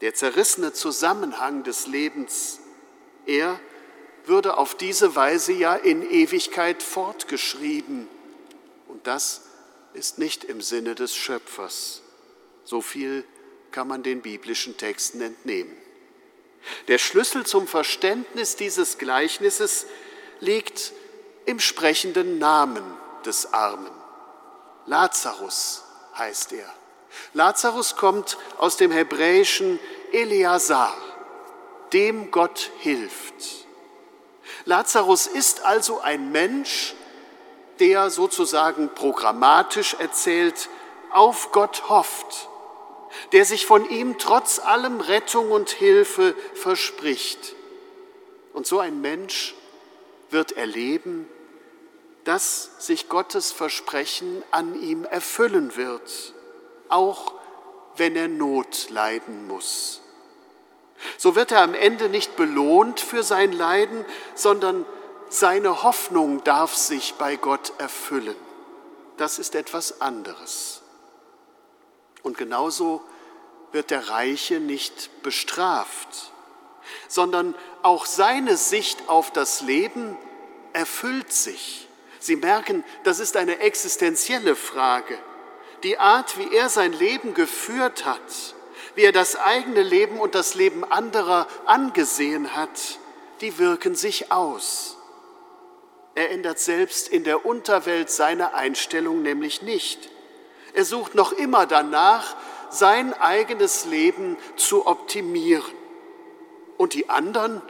Der 0.00 0.14
zerrissene 0.14 0.72
Zusammenhang 0.72 1.62
des 1.62 1.86
Lebens, 1.86 2.60
er 3.26 3.60
würde 4.24 4.56
auf 4.56 4.74
diese 4.74 5.14
Weise 5.14 5.52
ja 5.52 5.74
in 5.74 6.08
Ewigkeit 6.10 6.82
fortgeschrieben 6.82 8.08
und 9.00 9.06
das 9.06 9.40
ist 9.94 10.18
nicht 10.18 10.44
im 10.44 10.60
Sinne 10.60 10.94
des 10.94 11.16
Schöpfers. 11.16 12.02
So 12.64 12.82
viel 12.82 13.24
kann 13.70 13.88
man 13.88 14.02
den 14.02 14.20
biblischen 14.20 14.76
Texten 14.76 15.22
entnehmen. 15.22 15.74
Der 16.86 16.98
Schlüssel 16.98 17.46
zum 17.46 17.66
Verständnis 17.66 18.56
dieses 18.56 18.98
Gleichnisses 18.98 19.86
liegt 20.40 20.92
im 21.46 21.60
sprechenden 21.60 22.38
Namen 22.38 22.84
des 23.24 23.54
Armen. 23.54 23.90
Lazarus 24.84 25.82
heißt 26.18 26.52
er. 26.52 26.70
Lazarus 27.32 27.96
kommt 27.96 28.36
aus 28.58 28.76
dem 28.76 28.90
hebräischen 28.90 29.80
Eleazar, 30.12 30.94
dem 31.94 32.30
Gott 32.30 32.70
hilft. 32.80 33.66
Lazarus 34.66 35.26
ist 35.26 35.64
also 35.64 36.00
ein 36.00 36.32
Mensch, 36.32 36.94
der 37.80 38.10
sozusagen 38.10 38.90
programmatisch 38.94 39.94
erzählt, 39.94 40.68
auf 41.10 41.50
Gott 41.50 41.88
hofft, 41.88 42.48
der 43.32 43.44
sich 43.44 43.66
von 43.66 43.88
ihm 43.88 44.18
trotz 44.18 44.60
allem 44.60 45.00
Rettung 45.00 45.50
und 45.50 45.70
Hilfe 45.70 46.36
verspricht. 46.54 47.56
Und 48.52 48.66
so 48.66 48.78
ein 48.78 49.00
Mensch 49.00 49.54
wird 50.30 50.52
erleben, 50.52 51.28
dass 52.24 52.70
sich 52.78 53.08
Gottes 53.08 53.50
Versprechen 53.50 54.42
an 54.50 54.80
ihm 54.80 55.04
erfüllen 55.04 55.76
wird, 55.76 56.34
auch 56.88 57.34
wenn 57.96 58.14
er 58.14 58.28
Not 58.28 58.90
leiden 58.90 59.48
muss. 59.48 60.00
So 61.16 61.34
wird 61.34 61.50
er 61.50 61.62
am 61.62 61.74
Ende 61.74 62.08
nicht 62.08 62.36
belohnt 62.36 63.00
für 63.00 63.22
sein 63.22 63.52
Leiden, 63.52 64.04
sondern 64.34 64.84
seine 65.30 65.82
Hoffnung 65.82 66.44
darf 66.44 66.74
sich 66.74 67.14
bei 67.14 67.36
Gott 67.36 67.72
erfüllen. 67.78 68.36
Das 69.16 69.38
ist 69.38 69.54
etwas 69.54 70.00
anderes. 70.00 70.82
Und 72.22 72.36
genauso 72.36 73.02
wird 73.72 73.90
der 73.90 74.08
Reiche 74.08 74.60
nicht 74.60 75.22
bestraft, 75.22 76.32
sondern 77.08 77.54
auch 77.82 78.06
seine 78.06 78.56
Sicht 78.56 79.08
auf 79.08 79.30
das 79.30 79.60
Leben 79.60 80.18
erfüllt 80.72 81.32
sich. 81.32 81.88
Sie 82.18 82.36
merken, 82.36 82.84
das 83.04 83.20
ist 83.20 83.36
eine 83.36 83.60
existenzielle 83.60 84.56
Frage. 84.56 85.18
Die 85.84 85.98
Art, 85.98 86.36
wie 86.36 86.54
er 86.54 86.68
sein 86.68 86.92
Leben 86.92 87.32
geführt 87.32 88.04
hat, 88.04 88.20
wie 88.94 89.02
er 89.02 89.12
das 89.12 89.36
eigene 89.36 89.82
Leben 89.82 90.18
und 90.18 90.34
das 90.34 90.54
Leben 90.54 90.84
anderer 90.84 91.46
angesehen 91.64 92.54
hat, 92.54 92.98
die 93.40 93.58
wirken 93.58 93.94
sich 93.94 94.30
aus. 94.32 94.98
Er 96.14 96.30
ändert 96.30 96.58
selbst 96.58 97.08
in 97.08 97.24
der 97.24 97.46
Unterwelt 97.46 98.10
seine 98.10 98.54
Einstellung 98.54 99.22
nämlich 99.22 99.62
nicht. 99.62 100.10
Er 100.74 100.84
sucht 100.84 101.14
noch 101.14 101.32
immer 101.32 101.66
danach, 101.66 102.36
sein 102.70 103.14
eigenes 103.14 103.84
Leben 103.84 104.36
zu 104.56 104.86
optimieren. 104.86 105.74
Und 106.76 106.94
die 106.94 107.08
anderen, 107.08 107.62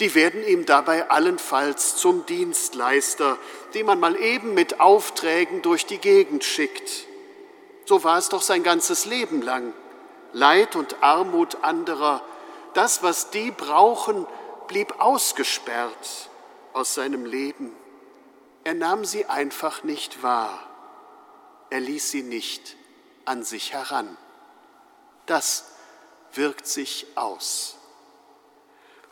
die 0.00 0.14
werden 0.14 0.46
ihm 0.46 0.66
dabei 0.66 1.10
allenfalls 1.10 1.96
zum 1.96 2.26
Dienstleister, 2.26 3.38
den 3.74 3.86
man 3.86 3.98
mal 3.98 4.16
eben 4.16 4.54
mit 4.54 4.80
Aufträgen 4.80 5.62
durch 5.62 5.86
die 5.86 5.98
Gegend 5.98 6.44
schickt. 6.44 7.06
So 7.86 8.02
war 8.04 8.18
es 8.18 8.28
doch 8.28 8.42
sein 8.42 8.62
ganzes 8.62 9.04
Leben 9.04 9.42
lang. 9.42 9.72
Leid 10.32 10.76
und 10.76 11.02
Armut 11.02 11.58
anderer, 11.62 12.22
das, 12.74 13.02
was 13.02 13.30
die 13.30 13.50
brauchen, 13.50 14.26
blieb 14.68 15.00
ausgesperrt 15.00 16.25
aus 16.76 16.92
seinem 16.92 17.24
Leben. 17.24 17.74
Er 18.62 18.74
nahm 18.74 19.06
sie 19.06 19.24
einfach 19.24 19.82
nicht 19.82 20.22
wahr. 20.22 20.62
Er 21.70 21.80
ließ 21.80 22.10
sie 22.10 22.22
nicht 22.22 22.76
an 23.24 23.42
sich 23.42 23.72
heran. 23.72 24.16
Das 25.24 25.72
wirkt 26.34 26.66
sich 26.66 27.06
aus. 27.14 27.78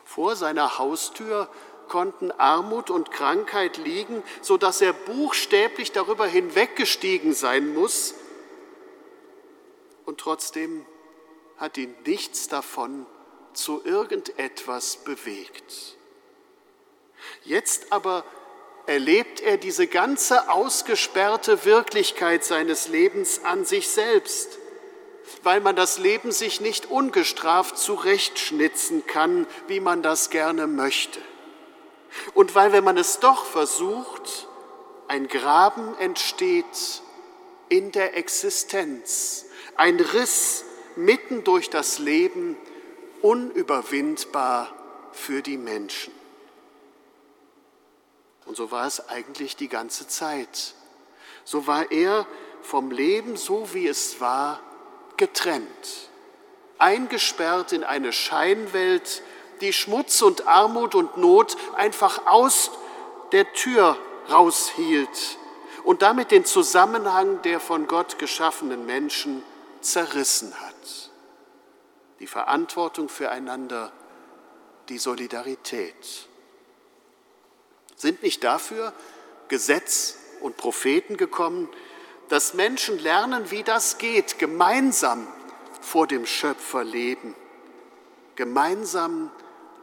Vor 0.04 0.36
seiner 0.36 0.78
Haustür 0.78 1.48
konnten 1.88 2.30
Armut 2.32 2.90
und 2.90 3.10
Krankheit 3.10 3.78
liegen, 3.78 4.22
so 4.42 4.58
dass 4.58 4.82
er 4.82 4.92
buchstäblich 4.92 5.90
darüber 5.90 6.26
hinweggestiegen 6.26 7.32
sein 7.32 7.72
muss. 7.72 8.14
Und 10.04 10.20
trotzdem 10.20 10.84
hat 11.56 11.78
ihn 11.78 11.94
nichts 12.04 12.46
davon 12.48 13.06
zu 13.54 13.82
irgendetwas 13.84 14.98
bewegt. 14.98 15.96
Jetzt 17.44 17.92
aber 17.92 18.24
erlebt 18.86 19.40
er 19.40 19.56
diese 19.56 19.86
ganze 19.86 20.50
ausgesperrte 20.50 21.64
Wirklichkeit 21.64 22.44
seines 22.44 22.88
Lebens 22.88 23.40
an 23.44 23.64
sich 23.64 23.88
selbst, 23.88 24.58
weil 25.42 25.60
man 25.60 25.76
das 25.76 25.98
Leben 25.98 26.32
sich 26.32 26.60
nicht 26.60 26.90
ungestraft 26.90 27.78
zurechtschnitzen 27.78 29.06
kann, 29.06 29.46
wie 29.68 29.80
man 29.80 30.02
das 30.02 30.30
gerne 30.30 30.66
möchte. 30.66 31.20
Und 32.34 32.54
weil, 32.54 32.72
wenn 32.72 32.84
man 32.84 32.96
es 32.96 33.20
doch 33.20 33.44
versucht, 33.44 34.48
ein 35.08 35.28
Graben 35.28 35.96
entsteht 35.98 37.02
in 37.68 37.92
der 37.92 38.16
Existenz, 38.16 39.46
ein 39.76 39.98
Riss 39.98 40.64
mitten 40.96 41.44
durch 41.44 41.70
das 41.70 41.98
Leben, 41.98 42.56
unüberwindbar 43.22 44.72
für 45.12 45.42
die 45.42 45.56
Menschen. 45.56 46.12
Und 48.46 48.56
so 48.56 48.70
war 48.70 48.86
es 48.86 49.08
eigentlich 49.08 49.56
die 49.56 49.68
ganze 49.68 50.06
Zeit. 50.06 50.74
So 51.44 51.66
war 51.66 51.90
er 51.90 52.26
vom 52.62 52.90
Leben, 52.90 53.36
so 53.36 53.72
wie 53.74 53.86
es 53.86 54.20
war, 54.20 54.60
getrennt, 55.16 56.10
eingesperrt 56.78 57.72
in 57.72 57.84
eine 57.84 58.12
Scheinwelt, 58.12 59.22
die 59.60 59.72
Schmutz 59.72 60.22
und 60.22 60.46
Armut 60.46 60.94
und 60.94 61.16
Not 61.16 61.56
einfach 61.74 62.26
aus 62.26 62.70
der 63.32 63.52
Tür 63.52 63.96
raushielt 64.30 65.38
und 65.84 66.02
damit 66.02 66.30
den 66.30 66.44
Zusammenhang 66.44 67.42
der 67.42 67.60
von 67.60 67.86
Gott 67.86 68.18
geschaffenen 68.18 68.86
Menschen 68.86 69.42
zerrissen 69.80 70.52
hat. 70.60 71.10
Die 72.20 72.26
Verantwortung 72.26 73.08
füreinander, 73.08 73.92
die 74.88 74.98
Solidarität. 74.98 76.28
Sind 77.96 78.22
nicht 78.22 78.44
dafür 78.44 78.92
Gesetz 79.48 80.16
und 80.40 80.56
Propheten 80.56 81.16
gekommen, 81.16 81.68
dass 82.28 82.54
Menschen 82.54 82.98
lernen, 82.98 83.50
wie 83.50 83.62
das 83.62 83.98
geht, 83.98 84.38
gemeinsam 84.38 85.26
vor 85.80 86.06
dem 86.06 86.26
Schöpfer 86.26 86.82
leben, 86.82 87.34
gemeinsam 88.36 89.30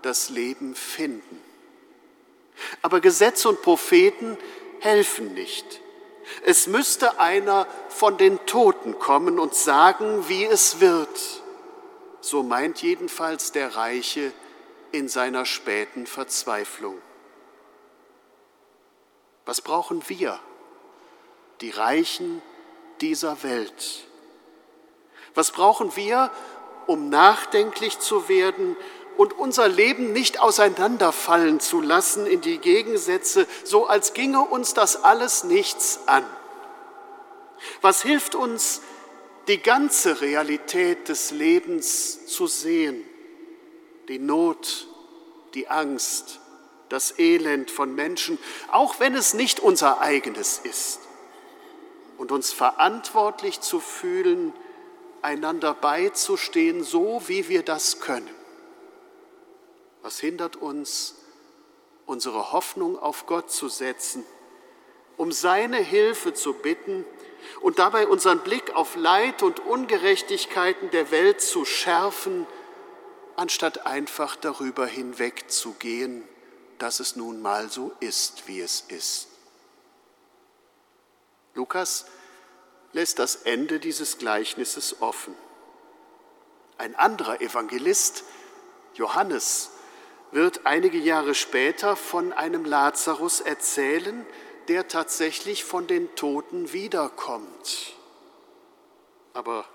das 0.02 0.30
Leben 0.30 0.76
finden. 0.76 1.41
Aber 2.82 3.00
Gesetz 3.00 3.45
und 3.45 3.62
Propheten 3.62 4.38
helfen 4.80 5.34
nicht. 5.34 5.82
Es 6.43 6.67
müsste 6.67 7.19
einer 7.19 7.67
von 7.89 8.17
den 8.17 8.45
Toten 8.45 8.97
kommen 9.00 9.39
und 9.39 9.56
sagen, 9.56 10.28
wie 10.28 10.45
es 10.45 10.80
wird. 10.80 11.41
So 12.21 12.43
meint 12.43 12.82
jedenfalls 12.82 13.52
der 13.52 13.76
Reiche 13.76 14.32
in 14.91 15.08
seiner 15.08 15.45
späten 15.45 16.06
Verzweiflung. 16.06 16.97
Was 19.45 19.62
brauchen 19.62 20.04
wir, 20.08 20.39
die 21.62 21.71
Reichen 21.71 22.41
dieser 23.01 23.43
Welt? 23.43 24.06
Was 25.34 25.51
brauchen 25.51 25.95
wir, 25.95 26.32
um 26.88 27.10
nachdenklich 27.10 27.99
zu 27.99 28.27
werden 28.27 28.75
und 29.17 29.34
unser 29.34 29.67
Leben 29.67 30.13
nicht 30.13 30.39
auseinanderfallen 30.39 31.60
zu 31.60 31.82
lassen 31.82 32.25
in 32.25 32.41
die 32.41 32.58
Gegensätze, 32.58 33.47
so 33.63 33.88
als 33.88 34.13
ginge 34.13 34.41
uns 34.41 34.73
das 34.73 35.04
alles 35.04 35.43
nichts 35.43 36.01
an? 36.08 36.25
Was 37.82 38.01
hilft 38.01 38.36
uns, 38.36 38.82
die 39.47 39.60
ganze 39.60 40.21
Realität 40.21 41.10
des 41.10 41.32
Lebens 41.32 42.25
zu 42.27 42.47
sehen? 42.47 43.04
Die 44.08 44.19
Not, 44.19 44.88
die 45.54 45.67
Angst, 45.67 46.40
das 46.92 47.17
Elend 47.17 47.71
von 47.71 47.96
Menschen, 47.96 48.37
auch 48.71 49.00
wenn 49.00 49.15
es 49.15 49.33
nicht 49.33 49.60
unser 49.60 50.02
eigenes 50.02 50.60
ist. 50.60 51.00
Und 52.17 52.31
uns 52.31 52.52
verantwortlich 52.52 53.62
zu 53.62 53.79
fühlen, 53.79 54.54
einander 55.21 55.73
beizustehen, 55.73 56.83
so 56.83 57.21
wie 57.27 57.48
wir 57.48 57.63
das 57.63 58.00
können. 58.00 58.29
Was 60.02 60.19
hindert 60.19 60.56
uns, 60.56 61.15
unsere 62.06 62.52
Hoffnung 62.52 63.00
auf 63.00 63.25
Gott 63.25 63.52
zu 63.52 63.69
setzen, 63.69 64.25
um 65.17 65.31
seine 65.31 65.77
Hilfe 65.77 66.33
zu 66.33 66.54
bitten 66.54 67.06
und 67.62 67.79
dabei 67.79 68.08
unseren 68.08 68.39
Blick 68.39 68.75
auf 68.75 68.96
Leid 68.96 69.44
und 69.44 69.60
Ungerechtigkeiten 69.60 70.89
der 70.92 71.12
Welt 71.12 71.42
zu 71.42 71.63
schärfen, 71.65 72.48
anstatt 73.35 73.85
einfach 73.85 74.35
darüber 74.35 74.85
hinwegzugehen 74.85 76.27
dass 76.82 77.00
es 77.00 77.15
nun 77.15 77.42
mal 77.42 77.69
so 77.69 77.92
ist, 78.00 78.48
wie 78.48 78.60
es 78.60 78.82
ist. 78.88 79.27
Lukas 81.54 82.06
lässt 82.92 83.19
das 83.19 83.36
Ende 83.36 83.79
dieses 83.79 84.17
Gleichnisses 84.17 85.00
offen. 85.00 85.36
Ein 86.79 86.96
anderer 86.96 87.40
Evangelist, 87.40 88.23
Johannes, 88.96 89.69
wird 90.32 90.65
einige 90.65 90.98
Jahre 90.98 91.36
später 91.36 91.96
von 91.96 92.34
einem 92.34 92.65
Lazarus 92.65 93.42
erzählen, 93.42 94.25
der 94.67 94.88
tatsächlich 94.88 95.63
von 95.63 95.86
den 95.86 96.15
Toten 96.15 96.73
wiederkommt. 96.73 97.94
Aber 99.34 99.65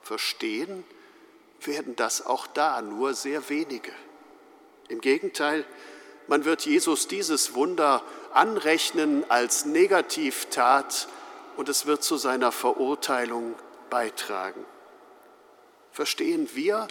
verstehen 0.00 0.84
werden 1.60 1.94
das 1.94 2.24
auch 2.24 2.46
da 2.46 2.80
nur 2.80 3.12
sehr 3.12 3.50
wenige. 3.50 3.92
Im 4.88 5.02
Gegenteil, 5.02 5.66
man 6.28 6.44
wird 6.44 6.64
Jesus 6.64 7.08
dieses 7.08 7.54
Wunder 7.54 8.02
anrechnen 8.32 9.24
als 9.28 9.64
Negativtat 9.64 11.08
und 11.56 11.68
es 11.68 11.86
wird 11.86 12.04
zu 12.04 12.16
seiner 12.16 12.52
Verurteilung 12.52 13.54
beitragen. 13.90 14.64
Verstehen 15.90 16.48
wir, 16.54 16.86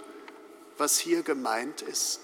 was 0.76 0.98
hier 0.98 1.22
gemeint 1.22 1.80
ist? 1.80 2.20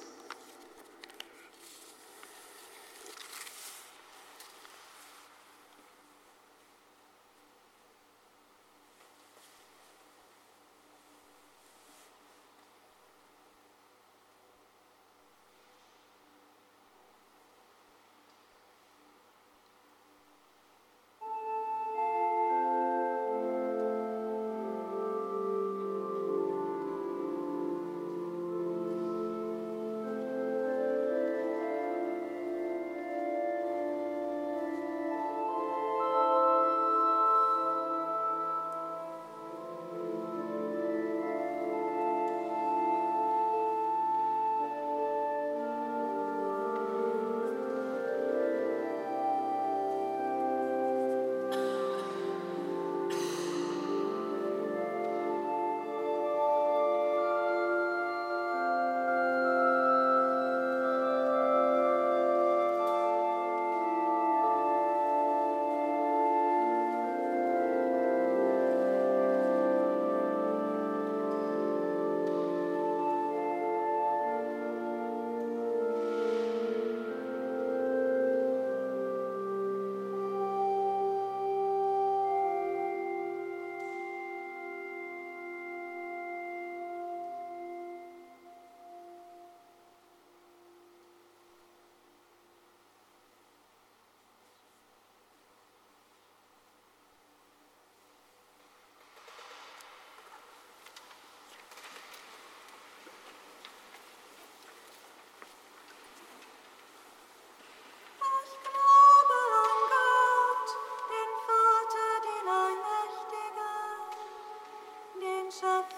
of 115.62 115.93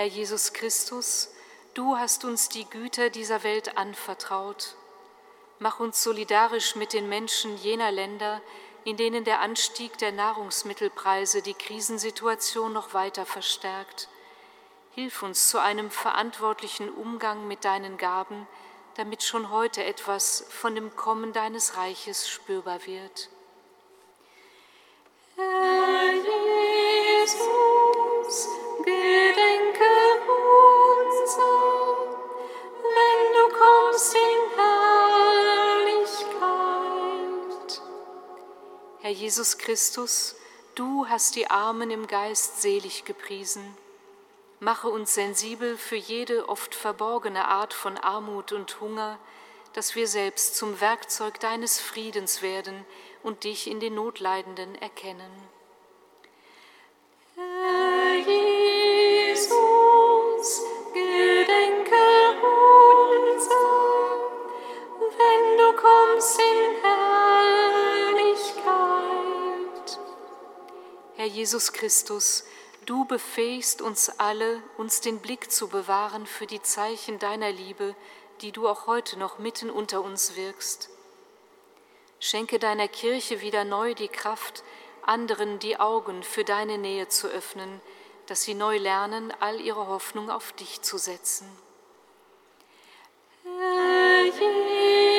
Herr 0.00 0.06
Jesus 0.06 0.54
Christus, 0.54 1.28
du 1.74 1.98
hast 1.98 2.24
uns 2.24 2.48
die 2.48 2.64
Güter 2.64 3.10
dieser 3.10 3.42
Welt 3.42 3.76
anvertraut. 3.76 4.74
Mach 5.58 5.78
uns 5.78 6.02
solidarisch 6.02 6.74
mit 6.74 6.94
den 6.94 7.06
Menschen 7.10 7.58
jener 7.58 7.92
Länder, 7.92 8.40
in 8.84 8.96
denen 8.96 9.24
der 9.24 9.40
Anstieg 9.40 9.98
der 9.98 10.12
Nahrungsmittelpreise 10.12 11.42
die 11.42 11.52
Krisensituation 11.52 12.72
noch 12.72 12.94
weiter 12.94 13.26
verstärkt. 13.26 14.08
Hilf 14.94 15.22
uns 15.22 15.50
zu 15.50 15.58
einem 15.58 15.90
verantwortlichen 15.90 16.88
Umgang 16.88 17.46
mit 17.46 17.66
deinen 17.66 17.98
Gaben, 17.98 18.48
damit 18.94 19.22
schon 19.22 19.50
heute 19.50 19.84
etwas 19.84 20.46
von 20.48 20.74
dem 20.74 20.96
Kommen 20.96 21.34
deines 21.34 21.76
Reiches 21.76 22.26
spürbar 22.26 22.86
wird. 22.86 23.28
Jesus 39.30 39.58
Christus, 39.58 40.34
du 40.74 41.06
hast 41.08 41.36
die 41.36 41.48
Armen 41.48 41.92
im 41.92 42.08
Geist 42.08 42.62
selig 42.62 43.04
gepriesen. 43.04 43.62
Mache 44.58 44.88
uns 44.88 45.14
sensibel 45.14 45.76
für 45.76 45.94
jede 45.94 46.48
oft 46.48 46.74
verborgene 46.74 47.46
Art 47.46 47.72
von 47.72 47.96
Armut 47.96 48.50
und 48.50 48.80
Hunger, 48.80 49.20
dass 49.72 49.94
wir 49.94 50.08
selbst 50.08 50.56
zum 50.56 50.80
Werkzeug 50.80 51.38
deines 51.38 51.80
Friedens 51.80 52.42
werden 52.42 52.84
und 53.22 53.44
dich 53.44 53.70
in 53.70 53.78
den 53.78 53.94
Notleidenden 53.94 54.74
erkennen. 54.74 55.30
Herr 57.36 58.16
Jesus, 58.16 58.59
Herr 71.20 71.28
Jesus 71.28 71.74
Christus, 71.74 72.44
du 72.86 73.04
befähigst 73.04 73.82
uns 73.82 74.08
alle, 74.08 74.62
uns 74.78 75.02
den 75.02 75.18
Blick 75.18 75.52
zu 75.52 75.68
bewahren 75.68 76.24
für 76.24 76.46
die 76.46 76.62
Zeichen 76.62 77.18
deiner 77.18 77.52
Liebe, 77.52 77.94
die 78.40 78.52
du 78.52 78.66
auch 78.66 78.86
heute 78.86 79.18
noch 79.18 79.38
mitten 79.38 79.68
unter 79.68 80.00
uns 80.00 80.34
wirkst. 80.34 80.88
Schenke 82.20 82.58
deiner 82.58 82.88
Kirche 82.88 83.42
wieder 83.42 83.64
neu 83.64 83.92
die 83.92 84.08
Kraft, 84.08 84.64
anderen 85.02 85.58
die 85.58 85.78
Augen 85.78 86.22
für 86.22 86.42
deine 86.44 86.78
Nähe 86.78 87.08
zu 87.08 87.28
öffnen, 87.28 87.82
dass 88.24 88.44
sie 88.44 88.54
neu 88.54 88.78
lernen, 88.78 89.30
all 89.40 89.60
ihre 89.60 89.88
Hoffnung 89.88 90.30
auf 90.30 90.52
dich 90.52 90.80
zu 90.80 90.96
setzen. 90.96 91.46
Herr 93.44 94.24
Jesus, 94.24 95.09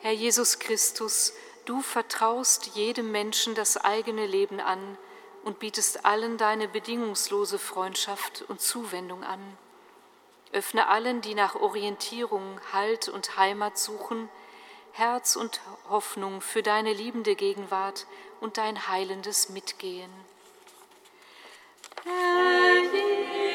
Herr 0.00 0.12
Jesus 0.12 0.58
Christus, 0.58 1.32
du 1.64 1.80
vertraust 1.80 2.66
jedem 2.74 3.10
Menschen 3.10 3.54
das 3.54 3.78
eigene 3.78 4.26
Leben 4.26 4.60
an 4.60 4.98
und 5.42 5.58
bietest 5.58 6.04
allen 6.04 6.36
deine 6.36 6.68
bedingungslose 6.68 7.58
Freundschaft 7.58 8.44
und 8.48 8.60
Zuwendung 8.60 9.24
an. 9.24 9.40
Öffne 10.52 10.86
allen, 10.88 11.22
die 11.22 11.34
nach 11.34 11.54
Orientierung, 11.54 12.60
Halt 12.74 13.08
und 13.08 13.38
Heimat 13.38 13.78
suchen, 13.78 14.28
Herz 14.92 15.34
und 15.34 15.62
Hoffnung 15.88 16.42
für 16.42 16.62
deine 16.62 16.92
liebende 16.92 17.36
Gegenwart 17.36 18.06
und 18.42 18.58
dein 18.58 18.86
heilendes 18.86 19.48
Mitgehen. 19.48 20.10
Herr 22.04 22.82
Jesus, 22.92 23.53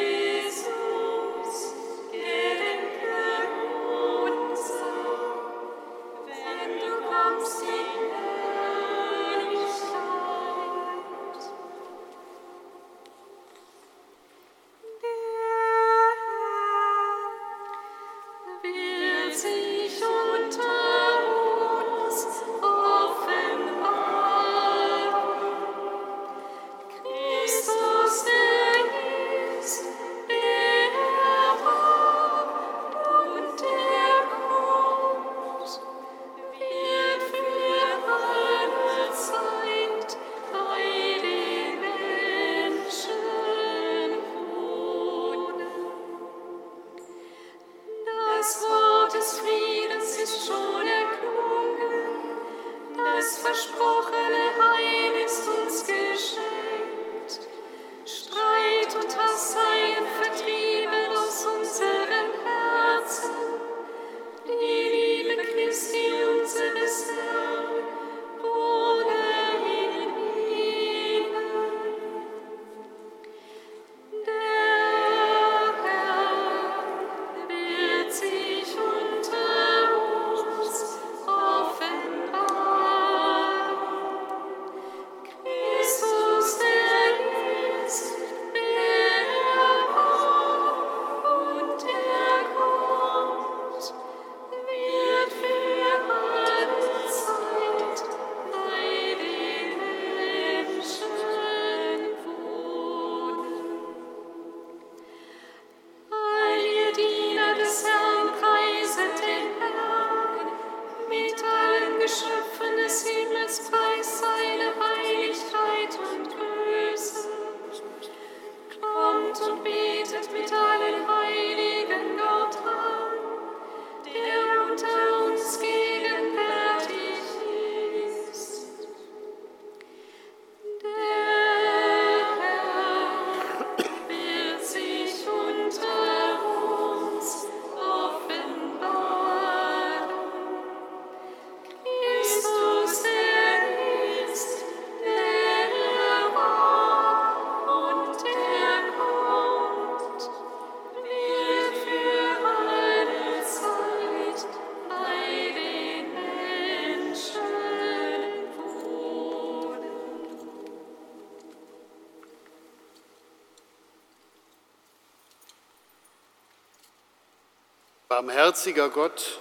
Barmherziger 168.10 168.90
Gott, 168.90 169.40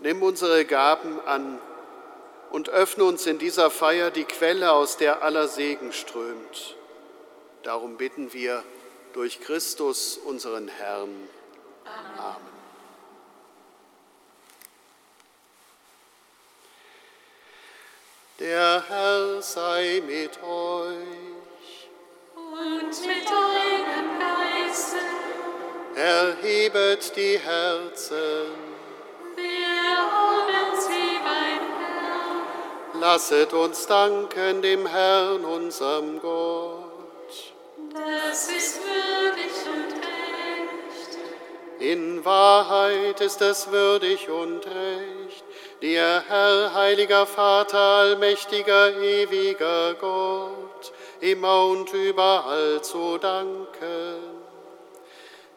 nimm 0.00 0.22
unsere 0.22 0.66
Gaben 0.66 1.18
an 1.24 1.58
und 2.50 2.68
öffne 2.68 3.04
uns 3.04 3.26
in 3.26 3.38
dieser 3.38 3.70
Feier 3.70 4.10
die 4.10 4.24
Quelle, 4.24 4.72
aus 4.72 4.98
der 4.98 5.22
aller 5.22 5.48
Segen 5.48 5.94
strömt. 5.94 6.76
Darum 7.62 7.96
bitten 7.96 8.34
wir 8.34 8.62
durch 9.14 9.40
Christus, 9.40 10.18
unseren 10.18 10.68
Herrn. 10.68 11.28
Amen. 12.18 12.36
Der 18.38 18.84
Herr 18.86 19.40
sei 19.40 20.02
mit 20.06 20.42
euch. 20.42 21.88
Und 22.34 23.06
mit 23.06 23.24
Geiste. 23.24 23.55
Erhebet 25.96 27.16
die 27.16 27.38
Herzen. 27.38 28.52
Wir 29.34 29.96
haben 29.96 30.78
sie 30.78 31.18
beim 31.24 31.64
Herrn. 31.80 33.00
Lasset 33.00 33.54
uns 33.54 33.86
danken 33.86 34.60
dem 34.60 34.86
Herrn, 34.86 35.42
unserem 35.42 36.20
Gott. 36.20 37.54
Das 37.94 38.48
ist 38.48 38.78
würdig 38.82 39.52
und 39.64 39.92
recht. 39.94 41.18
In 41.78 42.22
Wahrheit 42.26 43.22
ist 43.22 43.40
es 43.40 43.70
würdig 43.70 44.28
und 44.28 44.66
recht, 44.66 45.44
dir, 45.80 46.22
Herr, 46.28 46.74
heiliger 46.74 47.24
Vater, 47.24 47.78
allmächtiger, 47.78 48.94
ewiger 48.98 49.94
Gott, 49.94 50.92
immer 51.20 51.64
und 51.64 51.90
überall 51.94 52.82
zu 52.82 53.16
danken. 53.16 54.35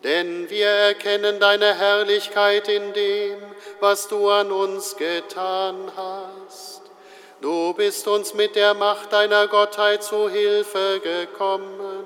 Denn 0.04 0.50
wir 0.50 0.68
erkennen 0.68 1.39
deine 1.39 1.76
Herrlichkeit 1.76 2.68
in 2.70 2.93
dem, 2.93 3.38
was 3.82 4.08
du 4.08 4.30
an 4.30 4.52
uns 4.52 4.95
getan 4.95 5.91
hast. 5.95 6.82
Du 7.41 7.74
bist 7.74 8.08
uns 8.08 8.34
mit 8.34 8.56
der 8.56 8.74
Macht 8.74 9.12
deiner 9.12 9.47
Gottheit 9.47 10.04
zu 10.04 10.30
Hilfe 10.30 11.02
gekommen 11.02 12.06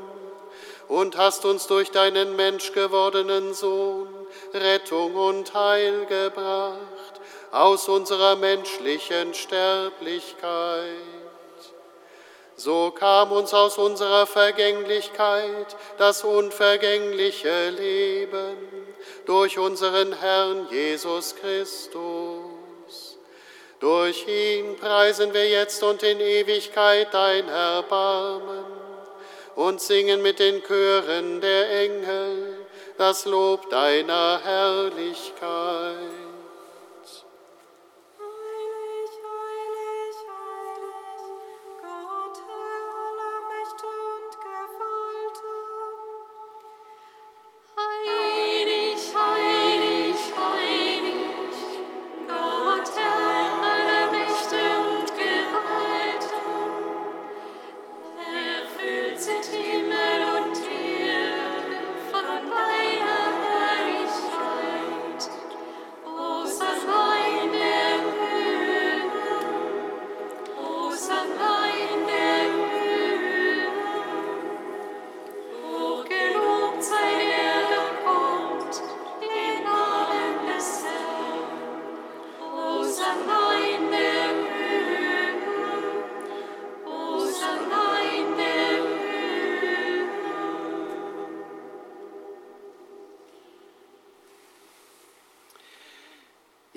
und 0.87 1.17
hast 1.17 1.45
uns 1.45 1.67
durch 1.67 1.91
deinen 1.91 2.35
menschgewordenen 2.35 3.53
Sohn 3.53 4.07
Rettung 4.53 5.15
und 5.15 5.53
Heil 5.53 6.05
gebracht 6.05 7.21
aus 7.51 7.87
unserer 7.87 8.35
menschlichen 8.35 9.33
Sterblichkeit. 9.33 11.12
So 12.55 12.91
kam 12.91 13.31
uns 13.31 13.53
aus 13.53 13.77
unserer 13.77 14.27
Vergänglichkeit 14.27 15.75
das 15.97 16.23
unvergängliche 16.23 17.69
Leben 17.71 18.57
durch 19.25 19.57
unseren 19.57 20.13
Herrn 20.13 20.67
Jesus 20.69 21.35
Christus. 21.35 23.17
Durch 23.79 24.27
ihn 24.27 24.77
preisen 24.77 25.33
wir 25.33 25.49
jetzt 25.49 25.83
und 25.83 26.03
in 26.03 26.19
Ewigkeit 26.19 27.13
dein 27.13 27.49
Erbarmen 27.49 28.65
und 29.55 29.81
singen 29.81 30.21
mit 30.21 30.39
den 30.39 30.63
Chören 30.63 31.41
der 31.41 31.81
Engel 31.81 32.65
das 32.97 33.25
Lob 33.25 33.69
deiner 33.69 34.39
Herrlichkeit. 34.43 36.22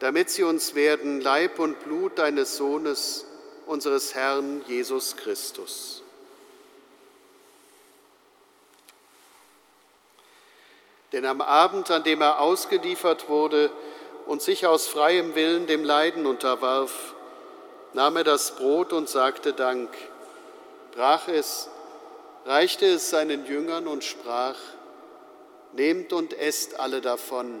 damit 0.00 0.30
sie 0.30 0.44
uns 0.44 0.74
werden 0.74 1.20
Leib 1.20 1.58
und 1.58 1.80
Blut 1.80 2.18
deines 2.18 2.56
Sohnes, 2.56 3.26
unseres 3.66 4.14
Herrn 4.14 4.62
Jesus 4.66 5.16
Christus. 5.16 6.02
Denn 11.12 11.24
am 11.24 11.40
Abend, 11.40 11.90
an 11.90 12.04
dem 12.04 12.20
er 12.20 12.40
ausgeliefert 12.40 13.28
wurde 13.28 13.70
und 14.26 14.42
sich 14.42 14.66
aus 14.66 14.86
freiem 14.86 15.34
Willen 15.34 15.66
dem 15.66 15.84
Leiden 15.84 16.26
unterwarf, 16.26 17.14
nahm 17.94 18.16
er 18.16 18.24
das 18.24 18.56
Brot 18.56 18.92
und 18.92 19.08
sagte 19.08 19.52
Dank, 19.52 19.90
brach 20.92 21.28
es, 21.28 21.68
reichte 22.44 22.86
es 22.86 23.10
seinen 23.10 23.46
Jüngern 23.46 23.86
und 23.86 24.04
sprach, 24.04 24.56
Nehmt 25.72 26.14
und 26.14 26.32
esst 26.32 26.80
alle 26.80 27.02
davon, 27.02 27.60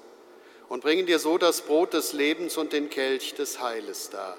und 0.71 0.79
bringen 0.79 1.05
dir 1.05 1.19
so 1.19 1.37
das 1.37 1.63
Brot 1.63 1.91
des 1.91 2.13
Lebens 2.13 2.55
und 2.55 2.71
den 2.71 2.89
Kelch 2.89 3.33
des 3.33 3.61
Heiles 3.61 4.09
dar. 4.09 4.37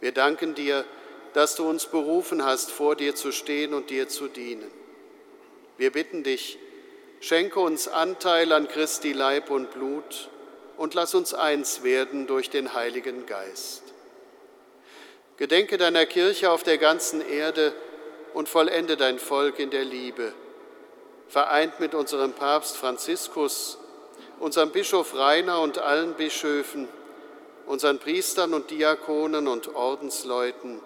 Wir 0.00 0.12
danken 0.12 0.54
dir, 0.54 0.84
dass 1.32 1.56
du 1.56 1.66
uns 1.66 1.86
berufen 1.86 2.44
hast, 2.44 2.70
vor 2.70 2.94
dir 2.94 3.14
zu 3.14 3.32
stehen 3.32 3.72
und 3.72 3.88
dir 3.88 4.10
zu 4.10 4.28
dienen. 4.28 4.70
Wir 5.78 5.92
bitten 5.92 6.24
dich, 6.24 6.58
schenke 7.20 7.58
uns 7.58 7.88
Anteil 7.88 8.52
an 8.52 8.68
Christi 8.68 9.14
Leib 9.14 9.48
und 9.48 9.70
Blut 9.70 10.28
und 10.76 10.92
lass 10.92 11.14
uns 11.14 11.32
eins 11.32 11.82
werden 11.82 12.26
durch 12.26 12.50
den 12.50 12.74
Heiligen 12.74 13.24
Geist. 13.24 13.84
Gedenke 15.38 15.78
deiner 15.78 16.04
Kirche 16.04 16.50
auf 16.50 16.64
der 16.64 16.76
ganzen 16.76 17.26
Erde 17.26 17.72
und 18.34 18.46
vollende 18.46 18.98
dein 18.98 19.18
Volk 19.18 19.58
in 19.58 19.70
der 19.70 19.86
Liebe, 19.86 20.34
vereint 21.28 21.80
mit 21.80 21.94
unserem 21.94 22.34
Papst 22.34 22.76
Franziskus, 22.76 23.78
unserem 24.40 24.70
Bischof 24.70 25.14
Rainer 25.14 25.60
und 25.60 25.78
allen 25.78 26.14
Bischöfen, 26.14 26.88
unseren 27.66 27.98
Priestern 27.98 28.54
und 28.54 28.70
Diakonen 28.70 29.48
und 29.48 29.74
Ordensleuten 29.74 30.80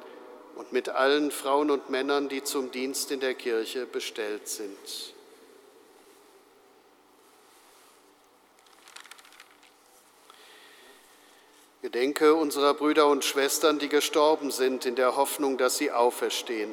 und 0.56 0.72
mit 0.72 0.88
allen 0.88 1.30
Frauen 1.30 1.70
und 1.70 1.90
Männern, 1.90 2.28
die 2.28 2.42
zum 2.42 2.70
Dienst 2.70 3.10
in 3.10 3.20
der 3.20 3.34
Kirche 3.34 3.86
bestellt 3.86 4.48
sind. 4.48 5.14
Gedenke 11.82 12.34
unserer 12.34 12.74
Brüder 12.74 13.08
und 13.08 13.24
Schwestern, 13.24 13.80
die 13.80 13.88
gestorben 13.88 14.52
sind, 14.52 14.86
in 14.86 14.94
der 14.94 15.16
Hoffnung, 15.16 15.58
dass 15.58 15.78
sie 15.78 15.90
auferstehen. 15.90 16.72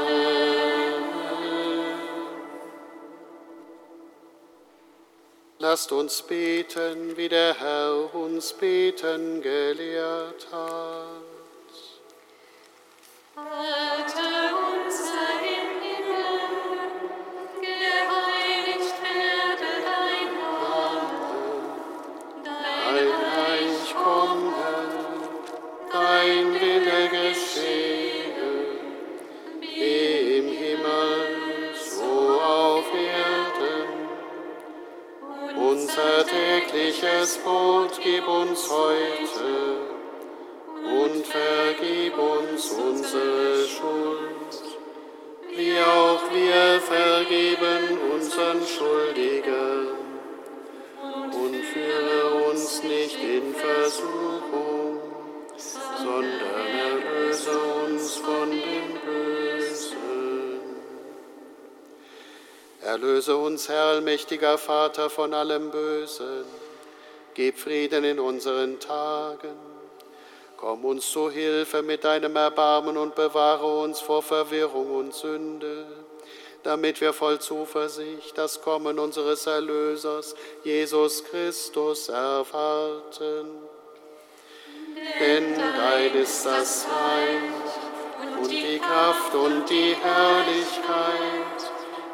Lasst 5.61 5.91
uns 5.91 6.23
beten, 6.23 7.15
wie 7.17 7.29
der 7.29 7.53
Herr 7.53 8.15
uns 8.15 8.51
beten 8.51 9.43
gelehrt 9.43 10.47
hat. 10.51 11.07
Vater 13.35 14.57
unser 14.57 15.40
tägliches 36.71 37.37
Brot 37.37 37.99
gib 38.01 38.27
uns 38.27 38.69
heute 38.69 39.77
und 41.03 41.25
vergib 41.27 42.17
uns 42.17 42.71
unsere 42.71 43.67
Schuld, 43.67 44.77
wie 45.55 45.77
auch 45.79 46.21
wir 46.33 46.79
vergeben 46.79 47.99
unseren 48.13 48.61
Schuldigen. 48.65 49.89
Und 51.33 51.55
führe 51.65 52.10
Erlöse 63.01 63.35
uns, 63.35 63.67
Herr 63.67 63.85
allmächtiger 63.85 64.59
Vater, 64.59 65.09
von 65.09 65.33
allem 65.33 65.71
Bösen. 65.71 66.45
Gib 67.33 67.57
Frieden 67.57 68.03
in 68.03 68.19
unseren 68.19 68.79
Tagen. 68.79 69.55
Komm 70.55 70.85
uns 70.85 71.09
zu 71.09 71.31
Hilfe 71.31 71.81
mit 71.81 72.03
deinem 72.03 72.35
Erbarmen 72.35 72.97
und 72.97 73.15
bewahre 73.15 73.65
uns 73.65 73.99
vor 73.99 74.21
Verwirrung 74.21 74.95
und 74.95 75.15
Sünde, 75.15 75.87
damit 76.61 77.01
wir 77.01 77.11
voll 77.11 77.39
Zuversicht 77.39 78.37
das 78.37 78.61
Kommen 78.61 78.99
unseres 78.99 79.47
Erlösers, 79.47 80.35
Jesus 80.63 81.23
Christus, 81.23 82.07
erwarten. 82.07 83.47
Denn 85.19 85.55
dein 85.57 86.13
ist 86.21 86.45
das 86.45 86.85
Reich 86.85 88.43
und 88.43 88.51
die 88.51 88.77
Kraft 88.77 89.33
und 89.33 89.67
die 89.67 89.95
Herrlichkeit 89.95 91.60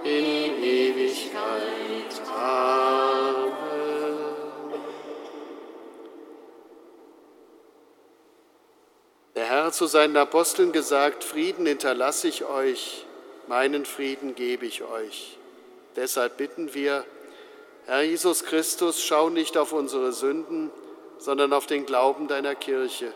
in 0.04 0.64
Ewigkeit. 0.64 2.22
Amen. 2.36 3.58
Der 9.36 9.46
Herr 9.46 9.72
zu 9.72 9.86
seinen 9.86 10.18
Aposteln 10.18 10.72
gesagt, 10.72 11.24
Frieden 11.24 11.66
hinterlasse 11.66 12.28
ich 12.28 12.46
euch, 12.46 13.06
meinen 13.48 13.86
Frieden 13.86 14.36
gebe 14.36 14.66
ich 14.66 14.84
euch. 14.84 15.38
Deshalb 15.96 16.38
bitten 16.38 16.74
wir, 16.74 17.06
Herr 17.86 18.02
Jesus 18.02 18.44
Christus, 18.44 19.04
schau 19.04 19.30
nicht 19.30 19.58
auf 19.58 19.74
unsere 19.74 20.12
Sünden, 20.12 20.72
sondern 21.20 21.54
auf 21.54 21.66
den 21.66 21.86
Glauben 21.86 22.28
deiner 22.28 22.56
Kirche 22.56 23.14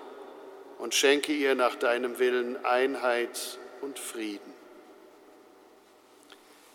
und 0.79 0.95
schenke 0.95 1.33
ihr 1.33 1.55
nach 1.55 1.75
deinem 1.75 2.19
Willen 2.19 2.63
Einheit 2.65 3.59
und 3.81 3.99
Frieden. 3.99 4.60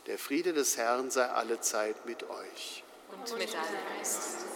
Der 0.06 0.18
Friede 0.18 0.52
des 0.52 0.76
Herrn 0.76 1.10
sei 1.10 1.26
alle 1.26 1.60
Zeit 1.60 2.06
mit 2.06 2.22
euch. 2.22 2.84
Und 3.10 3.38
mit 3.38 3.52
deinem 3.52 3.98
Geist. 3.98 4.55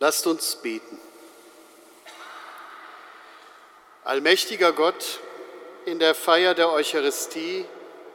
Lasst 0.00 0.26
uns 0.26 0.56
beten. 0.56 0.98
Allmächtiger 4.04 4.72
Gott, 4.72 5.20
in 5.86 5.98
der 5.98 6.14
Feier 6.14 6.54
der 6.54 6.70
Eucharistie 6.70 7.64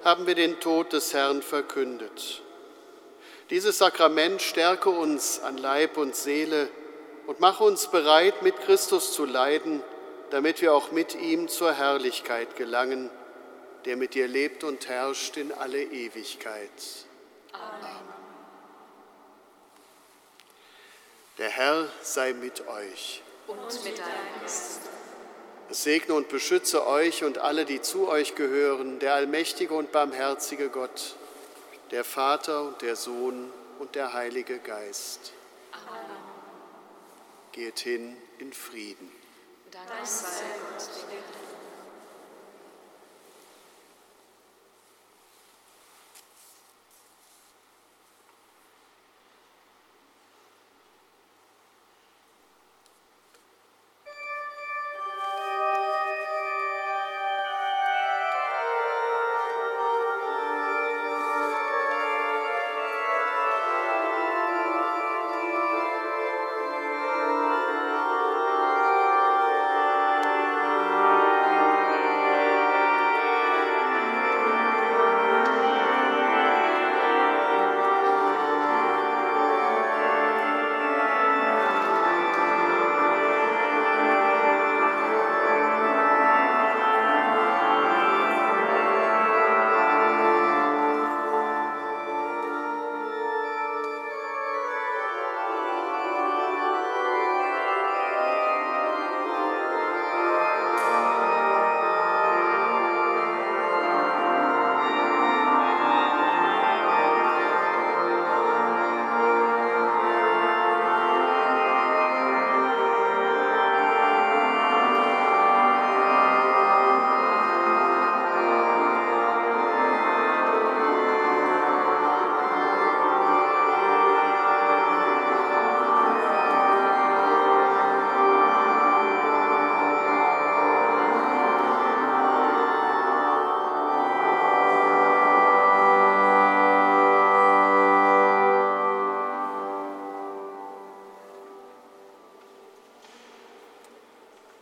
haben 0.04 0.26
wir 0.26 0.36
den 0.36 0.60
Tod 0.60 0.94
des 0.94 1.14
Herrn 1.14 1.42
verkündet. 1.42 2.42
Dieses 3.50 3.78
Sakrament 3.78 4.42
stärke 4.42 4.90
uns 4.90 5.40
an 5.42 5.58
Leib 5.58 5.98
und 5.98 6.16
Seele 6.16 6.70
und 7.28 7.40
mache 7.40 7.64
uns 7.64 7.88
bereit, 7.88 8.42
mit 8.42 8.60
Christus 8.62 9.14
zu 9.14 9.26
leiden, 9.26 9.84
damit 10.30 10.62
wir 10.62 10.74
auch 10.74 10.92
mit 10.92 11.16
ihm 11.16 11.48
zur 11.48 11.74
Herrlichkeit 11.74 12.56
gelangen, 12.56 13.10
der 13.86 13.98
mit 13.98 14.14
dir 14.14 14.28
lebt 14.28 14.64
und 14.64 14.88
herrscht 14.88 15.38
in 15.38 15.52
alle 15.52 15.84
Ewigkeit. 15.84 16.70
Amen. 17.52 18.14
Der 21.38 21.43
Herr 21.56 21.88
sei 22.02 22.34
mit 22.34 22.68
euch. 22.68 23.22
Und 23.46 23.58
mit 23.84 24.00
deinem 24.00 24.42
Geist. 24.42 24.82
Es 25.70 25.84
segne 25.84 26.16
und 26.16 26.28
beschütze 26.28 26.88
euch 26.88 27.24
und 27.24 27.38
alle, 27.38 27.66
die 27.66 27.80
zu 27.80 28.08
euch 28.08 28.34
gehören, 28.34 28.98
der 28.98 29.14
allmächtige 29.14 29.76
und 29.76 29.92
barmherzige 29.92 30.70
Gott, 30.70 31.16
der 31.92 32.04
Vater 32.04 32.64
und 32.64 32.82
der 32.82 32.96
Sohn 32.96 33.54
und 33.78 33.94
der 33.94 34.14
Heilige 34.14 34.58
Geist. 34.58 35.32
Amen. 35.74 36.18
Geht 37.52 37.78
hin 37.78 38.18
in 38.40 38.52
Frieden. 38.52 39.12
Dank 39.70 39.88
sei 40.08 40.46
Gott, 40.72 40.90